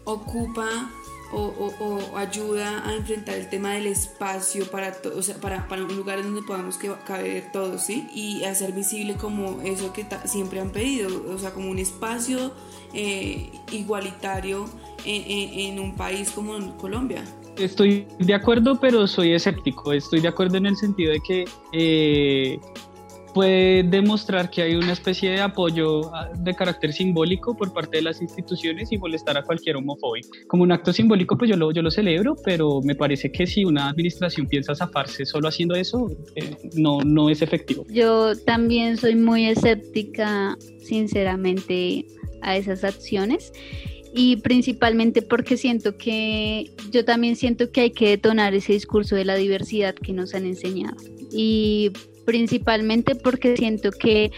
ocupa 0.03 0.91
o, 1.31 2.17
ayuda 2.17 2.87
a 2.87 2.95
enfrentar 2.95 3.35
el 3.35 3.49
tema 3.49 3.73
del 3.73 3.87
espacio 3.87 4.69
para, 4.69 4.95
o 5.15 5.21
sea, 5.21 5.35
para, 5.35 5.67
para, 5.67 5.83
un 5.83 5.95
lugar 5.95 6.23
donde 6.23 6.41
podamos 6.41 6.77
caber 7.05 7.51
todos, 7.51 7.81
¿sí? 7.83 8.07
Y 8.13 8.43
hacer 8.43 8.71
visible 8.71 9.15
como 9.15 9.61
eso 9.61 9.93
que 9.93 10.05
siempre 10.25 10.59
han 10.59 10.71
pedido, 10.71 11.09
o 11.31 11.37
sea, 11.37 11.51
como 11.51 11.69
un 11.69 11.79
espacio 11.79 12.51
eh, 12.93 13.51
igualitario 13.71 14.65
en, 15.05 15.77
en, 15.77 15.79
un 15.79 15.95
país 15.95 16.31
como 16.31 16.77
Colombia 16.77 17.23
estoy 17.59 18.07
de 18.19 18.33
acuerdo, 18.33 18.79
pero 18.79 19.07
soy 19.07 19.33
escéptico. 19.33 19.93
Estoy 19.93 20.21
de 20.21 20.27
acuerdo 20.27 20.57
en 20.57 20.65
el 20.65 20.75
sentido 20.75 21.11
de 21.11 21.19
que 21.19 21.45
eh, 21.73 22.59
puede 23.33 23.83
demostrar 23.83 24.49
que 24.49 24.61
hay 24.61 24.75
una 24.75 24.93
especie 24.93 25.31
de 25.31 25.41
apoyo 25.41 26.13
ah, 26.13 26.29
de 26.37 26.53
carácter 26.53 26.93
simbólico 26.93 27.55
por 27.55 27.73
parte 27.73 27.97
de 27.97 28.03
las 28.03 28.21
instituciones 28.21 28.91
y 28.91 28.97
molestar 28.97 29.37
a 29.37 29.43
cualquier 29.43 29.77
homofóbico. 29.77 30.29
Como 30.47 30.63
un 30.63 30.71
acto 30.71 30.93
simbólico, 30.93 31.37
pues 31.37 31.49
yo 31.49 31.57
lo, 31.57 31.71
yo 31.71 31.81
lo 31.81 31.91
celebro, 31.91 32.35
pero 32.43 32.81
me 32.81 32.95
parece 32.95 33.31
que 33.31 33.47
si 33.47 33.65
una 33.65 33.89
administración 33.89 34.47
piensa 34.47 34.75
zafarse 34.75 35.25
solo 35.25 35.47
haciendo 35.47 35.75
eso, 35.75 36.07
eh, 36.35 36.55
no, 36.75 37.01
no 37.01 37.29
es 37.29 37.41
efectivo. 37.41 37.85
Yo 37.89 38.37
también 38.37 38.97
soy 38.97 39.15
muy 39.15 39.45
escéptica, 39.45 40.57
sinceramente, 40.79 42.05
a 42.41 42.55
esas 42.55 42.83
acciones 42.83 43.51
y 44.13 44.37
principalmente 44.37 45.21
porque 45.21 45.57
siento 45.57 45.97
que 45.97 46.71
yo 46.91 47.05
también 47.05 47.35
siento 47.35 47.71
que 47.71 47.81
hay 47.81 47.91
que 47.91 48.09
detonar 48.09 48.53
ese 48.53 48.73
discurso 48.73 49.15
de 49.15 49.25
la 49.25 49.35
diversidad 49.35 49.93
que 49.93 50.13
nos 50.13 50.33
han 50.33 50.45
enseñado 50.45 50.97
y 51.31 51.91
principalmente 52.29 53.15
porque 53.15 53.57
siento 53.57 53.89
que 53.91 54.31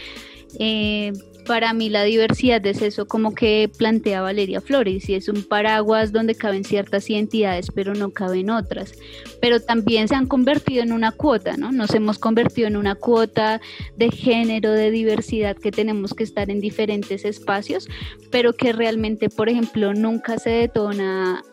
eh, 0.60 1.12
para 1.45 1.73
mí 1.73 1.89
la 1.89 2.04
diversidad 2.04 2.65
es 2.65 2.82
eso 2.82 3.08
como 3.08 3.34
que 3.34 3.69
plantea 3.77 4.21
Valeria 4.21 4.62
Flores 4.62 5.10
y 5.10 5.15
es 5.15 5.27
un 5.27 5.43
paraguas 5.43 6.12
donde 6.12 6.36
caben 6.36 6.63
ciertas 6.63 7.10
identidades 7.10 7.67
pero 7.73 7.93
no 7.93 8.12
caben 8.12 8.49
otras 8.49 8.93
pero 9.41 9.60
también 9.60 10.08
se 10.08 10.15
han 10.15 10.27
convertido 10.27 10.84
en 10.84 10.91
una 10.91 11.12
cuota 11.12 11.58
no 11.58 11.71
nos 11.71 11.93
hemos 11.93 12.19
convertido 12.19 12.67
en 12.67 12.77
una 12.77 12.95
cuota 12.95 13.62
de 13.97 14.12
género 14.12 14.71
de 14.71 14.91
diversidad 14.91 15.56
que 15.56 15.71
tenemos 15.71 16.13
que 16.13 16.23
estar 16.23 16.49
en 16.49 16.60
diferentes 16.60 17.25
espacios 17.25 17.88
pero 18.30 18.54
que 18.54 18.73
realmente 18.73 19.30
por 19.30 19.49
ejemplo 19.49 19.93
nunca 19.93 20.38
se 20.38 20.49
detona 20.49 21.43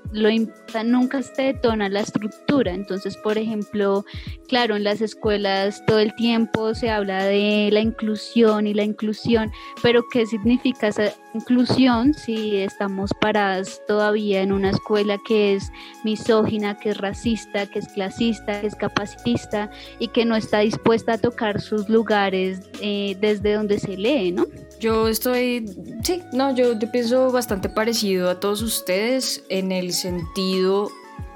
nunca 0.85 1.23
se 1.23 1.43
detona 1.43 1.89
la 1.89 2.01
estructura. 2.01 2.73
Entonces, 2.73 3.17
por 3.17 3.39
ejemplo, 3.39 4.05
claro, 4.49 4.77
en 4.77 4.85
las 4.85 5.01
escuelas 5.01 5.85
todo 5.87 5.99
el 5.99 6.15
tiempo 6.15 6.75
se 6.75 6.91
habla 6.91 7.25
de 7.25 7.69
la 7.73 7.81
inclusión 7.81 8.67
y 8.67 8.75
la 8.75 8.85
inclusión, 8.85 9.51
pero 9.83 10.09
¿qué 10.09 10.27
significa 10.27 10.89
esa 10.89 11.13
inclusión 11.35 12.15
si 12.15 12.57
estamos 12.57 13.13
paradas 13.15 13.81
todavía 13.87 14.43
en 14.43 14.53
una 14.53 14.71
escuela 14.71 15.19
que 15.27 15.55
es 15.55 15.71
misógina, 16.05 16.79
que 16.79 16.91
es 16.91 16.99
racista, 16.99 17.67
que 17.67 17.79
es 17.79 17.89
clasista, 17.89 18.61
que 18.61 18.67
es 18.67 18.75
capacitista 18.75 19.71
y 19.99 20.09
que 20.09 20.25
no 20.25 20.37
está 20.37 20.61
dispuesta 20.61 21.15
a 21.15 21.19
tocar 21.19 21.61
sus 21.61 21.89
lugares 21.89 22.61
eh, 22.81 23.17
desde 23.21 23.55
donde 23.55 23.79
se 23.79 23.97
lee, 23.97 24.33
¿no? 24.33 24.47
Yo 24.81 25.09
estoy, 25.09 25.67
sí, 26.03 26.23
no, 26.33 26.55
yo, 26.55 26.79
pienso 26.93 27.33
bastante 27.33 27.69
parecido 27.69 28.31
a 28.31 28.41
todos 28.41 28.63
ustedes 28.63 29.45
en 29.49 29.73
el 29.73 29.93
sentido 29.93 30.91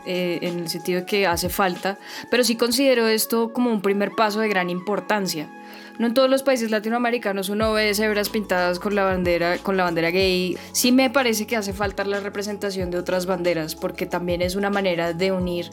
eh, 0.05 0.40
en 0.42 0.59
el 0.59 0.68
sentido 0.68 1.00
de 1.00 1.07
que 1.07 1.26
hace 1.28 1.48
falta, 1.48 1.96
pero 2.28 2.42
sí 2.42 2.57
considero 2.57 3.07
esto 3.07 3.52
como 3.52 3.70
un 3.70 3.83
primer 3.83 4.11
paso 4.12 4.40
de 4.40 4.48
gran 4.48 4.68
importancia. 4.68 5.48
No 6.03 6.09
en 6.09 6.15
todos 6.15 6.29
los 6.29 6.43
países 6.43 6.73
latinoamericanos 6.73 7.49
uno 7.49 7.73
ve 7.75 7.95
cebras 7.95 8.29
pintadas 8.29 8.81
con 8.81 8.97
la 8.97 9.05
bandera, 9.05 9.59
con 9.59 9.77
la 9.77 9.85
bandera 9.85 10.11
gay. 10.11 10.59
Sí 10.73 10.91
me 10.91 11.11
parece 11.11 11.47
que 11.47 11.55
hace 11.55 11.73
falta 11.73 12.03
la 12.05 12.19
representación 12.19 12.91
de 12.91 12.99
otras 12.99 13.25
banderas, 13.27 13.77
porque 13.77 14.05
también 14.07 14.43
es 14.43 14.57
una 14.57 14.69
manera 14.69 15.12
de 15.12 15.31
unir 15.31 15.71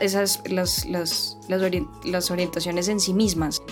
esas, 0.00 0.42
las, 0.50 0.84
las, 0.86 1.38
las 1.46 2.30
orientaciones 2.32 2.88
en 2.88 2.98
sí 2.98 3.14
mismas 3.14 3.62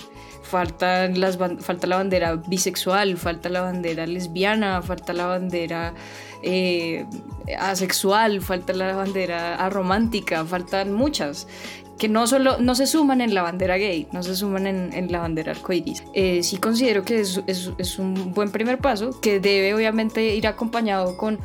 faltan 0.43 1.19
las, 1.19 1.37
falta 1.59 1.87
la 1.87 1.97
bandera 1.97 2.35
bisexual, 2.35 3.17
falta 3.17 3.49
la 3.49 3.59
bandera 3.59 4.07
lesbiana, 4.07 4.81
falta 4.81 5.11
la 5.11 5.25
bandera 5.25 5.93
eh, 6.41 7.05
asexual, 7.59 8.41
falta 8.41 8.71
la 8.71 8.95
bandera 8.95 9.55
aromántica, 9.55 10.45
faltan 10.45 10.93
muchas 10.93 11.49
que 11.97 12.07
no 12.07 12.27
solo 12.27 12.57
no 12.59 12.75
se 12.75 12.87
suman 12.87 13.21
en 13.21 13.33
la 13.33 13.41
bandera 13.41 13.77
gay, 13.77 14.07
no 14.11 14.23
se 14.23 14.35
suman 14.35 14.67
en, 14.67 15.11
la 15.11 15.19
bandera 15.19 15.51
arcoíris. 15.51 16.03
Eh, 16.13 16.43
sí 16.43 16.57
considero 16.57 17.03
que 17.03 17.21
es, 17.21 17.41
es, 17.47 17.99
un 17.99 18.33
buen 18.33 18.51
primer 18.51 18.77
paso 18.77 19.19
que 19.19 19.39
debe 19.39 19.73
obviamente 19.73 20.35
ir 20.35 20.47
acompañado 20.47 21.17
con 21.17 21.39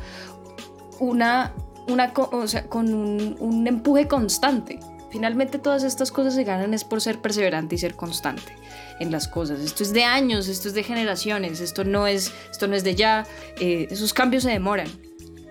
una, 0.99 1.53
una 1.87 2.13
o 2.15 2.47
sea, 2.47 2.67
con 2.67 2.93
un, 2.93 3.35
un 3.39 3.67
empuje 3.67 4.07
constante. 4.07 4.79
Finalmente 5.09 5.59
todas 5.59 5.83
estas 5.83 6.11
cosas 6.11 6.33
se 6.33 6.43
ganan 6.43 6.73
es 6.73 6.83
por 6.83 6.99
ser 6.99 7.19
perseverante 7.19 7.75
y 7.75 7.77
ser 7.77 7.95
constante 7.95 8.55
en 8.99 9.11
las 9.11 9.27
cosas. 9.27 9.59
Esto 9.59 9.83
es 9.83 9.93
de 9.93 10.03
años, 10.03 10.47
esto 10.47 10.67
es 10.67 10.73
de 10.73 10.83
generaciones, 10.83 11.61
esto 11.61 11.83
no 11.83 12.07
es, 12.07 12.31
esto 12.51 12.67
no 12.67 12.75
es 12.75 12.83
de 12.83 12.95
ya. 12.95 13.25
Eh, 13.59 13.87
esos 13.91 14.13
cambios 14.13 14.43
se 14.43 14.49
demoran 14.49 14.87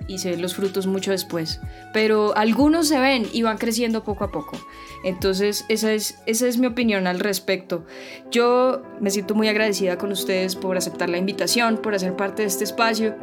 y 0.09 0.19
se 0.19 0.31
ven 0.31 0.43
los 0.43 0.55
frutos 0.55 0.87
mucho 0.87 1.11
después. 1.11 1.61
Pero 1.93 2.37
algunos 2.37 2.89
se 2.89 2.99
ven 2.99 3.27
y 3.33 3.43
van 3.43 3.59
creciendo 3.59 4.05
poco 4.05 4.25
a 4.25 4.31
poco. 4.31 4.59
Entonces, 5.05 5.65
esa 5.69 5.93
es, 5.93 6.19
esa 6.27 6.47
es 6.47 6.59
mi 6.59 6.67
opinión 6.67 7.07
al 7.07 7.21
respecto. 7.21 7.85
Yo 8.31 8.83
me 9.01 9.11
siento 9.11 9.35
muy 9.35 9.49
agradecida 9.49 9.99
con 9.99 10.13
ustedes 10.13 10.57
por 10.57 10.77
aceptar 10.77 11.09
la 11.09 11.19
invitación, 11.19 11.79
por 11.79 11.95
hacer 11.95 12.17
parte 12.17 12.43
de 12.43 12.49
este 12.49 12.65
espacio 12.65 13.15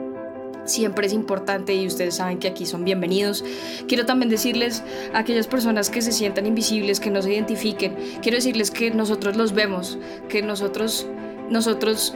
siempre 0.65 1.07
es 1.07 1.13
importante 1.13 1.73
y 1.73 1.87
ustedes 1.87 2.15
saben 2.15 2.37
que 2.37 2.47
aquí 2.47 2.65
son 2.65 2.85
bienvenidos. 2.85 3.43
Quiero 3.87 4.05
también 4.05 4.29
decirles 4.29 4.83
a 5.13 5.19
aquellas 5.19 5.47
personas 5.47 5.89
que 5.89 6.01
se 6.01 6.11
sientan 6.11 6.45
invisibles, 6.45 6.99
que 6.99 7.09
no 7.09 7.21
se 7.21 7.33
identifiquen, 7.33 7.95
quiero 8.21 8.37
decirles 8.37 8.71
que 8.71 8.91
nosotros 8.91 9.35
los 9.35 9.53
vemos, 9.53 9.97
que 10.27 10.41
nosotros, 10.41 11.07
nosotros 11.49 12.13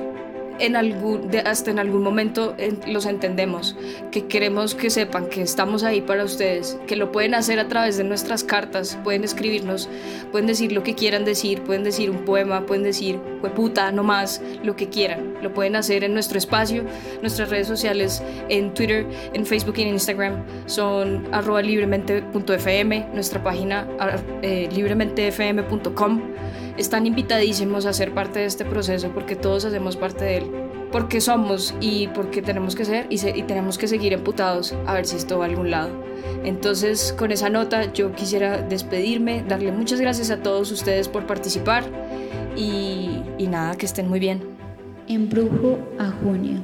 en 0.60 0.76
algún, 0.76 1.30
hasta 1.46 1.72
en 1.72 1.80
algún 1.80 2.04
momento 2.04 2.56
los 2.88 3.06
entendemos, 3.06 3.76
que 4.12 4.28
queremos 4.28 4.76
que 4.76 4.90
sepan 4.90 5.28
que 5.28 5.42
estamos 5.42 5.84
ahí 5.84 6.02
para 6.02 6.24
ustedes, 6.24 6.78
que 6.88 6.96
lo 6.96 7.12
pueden 7.12 7.34
hacer 7.36 7.60
a 7.60 7.68
través 7.68 7.98
de 7.98 8.04
nuestras 8.04 8.44
cartas, 8.44 8.98
pueden 9.04 9.24
escribirnos, 9.24 9.90
pueden 10.32 10.48
decir 10.48 10.72
lo 10.72 10.84
que 10.84 10.96
quieran 10.96 11.26
decir, 11.26 11.62
pueden 11.64 11.84
decir 11.84 12.10
un 12.10 12.26
poema, 12.26 12.66
pueden 12.66 12.84
decir, 12.84 13.20
puta, 13.56 13.92
no 13.92 14.04
más, 14.04 14.42
lo 14.64 14.76
que 14.76 14.90
quieran, 14.90 15.36
lo 15.42 15.54
pueden 15.54 15.76
hacer 15.76 16.04
en 16.04 16.14
nuestro 16.14 16.38
espacio, 16.38 16.84
nuestras 17.22 17.50
redes 17.50 17.68
sociales, 17.68 18.24
en 18.50 18.74
Twitter, 18.74 19.06
en 19.34 19.46
Facebook 19.46 19.76
y 19.78 19.84
en 19.84 19.90
Instagram. 19.90 20.44
Son 20.66 21.28
libremente.fm, 21.64 23.08
nuestra 23.14 23.44
página 23.44 23.88
eh, 24.42 24.70
librementefm.com 24.74 26.22
están 26.78 27.06
invitadísimos 27.06 27.86
a 27.86 27.94
ser 27.94 28.14
parte 28.14 28.40
de 28.40 28.46
este 28.46 28.66
proceso 28.66 29.10
porque 29.14 29.36
todos 29.36 29.66
hacemos 29.66 29.96
parte 29.96 30.26
de 30.26 30.38
él, 30.38 30.52
porque 30.92 31.22
somos 31.22 31.74
y 31.80 32.08
porque 32.10 32.42
tenemos 32.42 32.76
que 32.76 32.86
ser 32.86 33.08
y, 33.10 33.18
tenemos 33.44 33.78
que 33.78 33.88
seguir 33.88 34.14
emputados 34.14 34.74
a 34.86 34.94
ver 34.94 35.06
si 35.06 35.16
esto 35.16 35.40
va 35.40 35.46
a 35.46 35.48
algún 35.48 35.72
lado. 35.72 35.92
Entonces, 36.44 37.14
con 37.18 37.32
esa 37.32 37.50
nota, 37.50 37.92
yo 37.94 38.14
quisiera 38.14 38.62
despedirme, 38.62 39.44
darle 39.48 39.72
muchas 39.72 40.00
gracias 40.00 40.30
a 40.30 40.42
todos 40.42 40.72
ustedes 40.72 41.08
por 41.08 41.26
participar 41.26 41.84
y, 42.56 43.22
y 43.38 43.48
nada, 43.48 43.76
que 43.76 43.86
estén 43.86 44.10
muy 44.10 44.20
bien. 44.20 44.44
Embrujo 45.08 45.80
a 46.00 46.12
junio. 46.12 46.64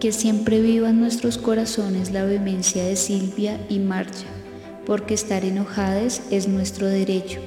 Que 0.00 0.12
siempre 0.12 0.60
viva 0.60 0.90
en 0.90 1.00
nuestros 1.00 1.38
corazones 1.38 2.10
la 2.10 2.24
vehemencia 2.24 2.84
de 2.84 2.96
Silvia 2.96 3.58
y 3.70 3.78
Marcha 3.78 4.26
porque 4.86 5.14
estar 5.14 5.44
enojadas 5.44 6.22
es 6.30 6.48
nuestro 6.48 6.86
derecho. 6.86 7.40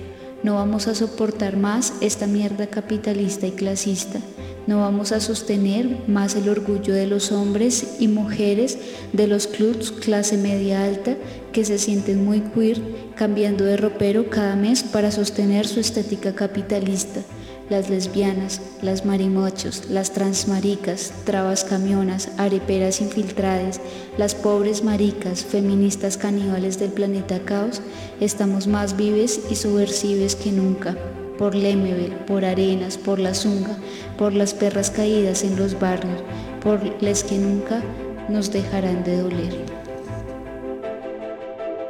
No 0.44 0.56
vamos 0.56 0.88
a 0.88 0.96
soportar 0.96 1.58
más 1.58 1.94
esta 2.02 2.26
mierda 2.26 2.68
capitalista 2.68 3.46
y 3.46 3.52
clasista. 3.52 4.20
No 4.68 4.82
vamos 4.82 5.12
a 5.12 5.20
sostener 5.20 6.08
más 6.08 6.36
el 6.36 6.48
orgullo 6.48 6.94
de 6.94 7.08
los 7.08 7.32
hombres 7.32 7.98
y 8.00 8.08
mujeres 8.08 8.78
de 9.14 9.28
los 9.28 9.48
clubs 9.48 9.92
clase 9.92 10.38
media 10.38 10.84
alta 10.86 11.18
que 11.52 11.66
se 11.66 11.78
sienten 11.78 12.24
muy 12.24 12.42
queer 12.42 12.80
cambiando 13.16 13.66
de 13.66 13.78
ropero 13.78 14.30
cada 14.30 14.56
mes 14.56 14.84
para 14.84 15.12
sostener 15.12 15.68
su 15.68 15.80
estética 15.80 16.36
capitalista 16.36 17.22
las 17.70 17.90
lesbianas, 17.90 18.62
las 18.82 19.06
marimochos, 19.06 19.90
las 19.90 20.12
transmaricas, 20.12 21.14
trabas 21.24 21.64
camionas, 21.64 22.30
areperas 22.38 23.02
infiltradas, 23.02 23.80
las 24.18 24.36
pobres 24.36 24.84
maricas, 24.84 25.46
feministas 25.46 26.18
caníbales 26.18 26.80
del 26.80 26.92
planeta 26.92 27.40
caos, 27.40 27.82
estamos 28.20 28.68
más 28.68 28.98
vives 28.98 29.40
y 29.50 29.56
subversives 29.56 30.36
que 30.36 30.52
nunca. 30.52 30.96
Por 31.38 31.56
Lemebel, 31.56 32.12
por 32.28 32.44
Arenas, 32.44 32.98
por 32.98 33.18
La 33.18 33.34
Zunga, 33.34 33.78
por 34.18 34.34
las 34.34 34.54
perras 34.54 34.92
caídas 34.92 35.44
en 35.44 35.56
los 35.56 35.80
barrios, 35.80 36.22
por 36.62 36.82
les 37.02 37.24
que 37.24 37.38
nunca 37.38 37.82
nos 38.28 38.52
dejarán 38.52 39.06
de 39.06 39.22
doler. 39.22 39.66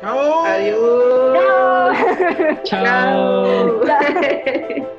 ¡Chao! 0.02 0.46
Adiós. 0.46 1.38
Chao. 2.64 3.82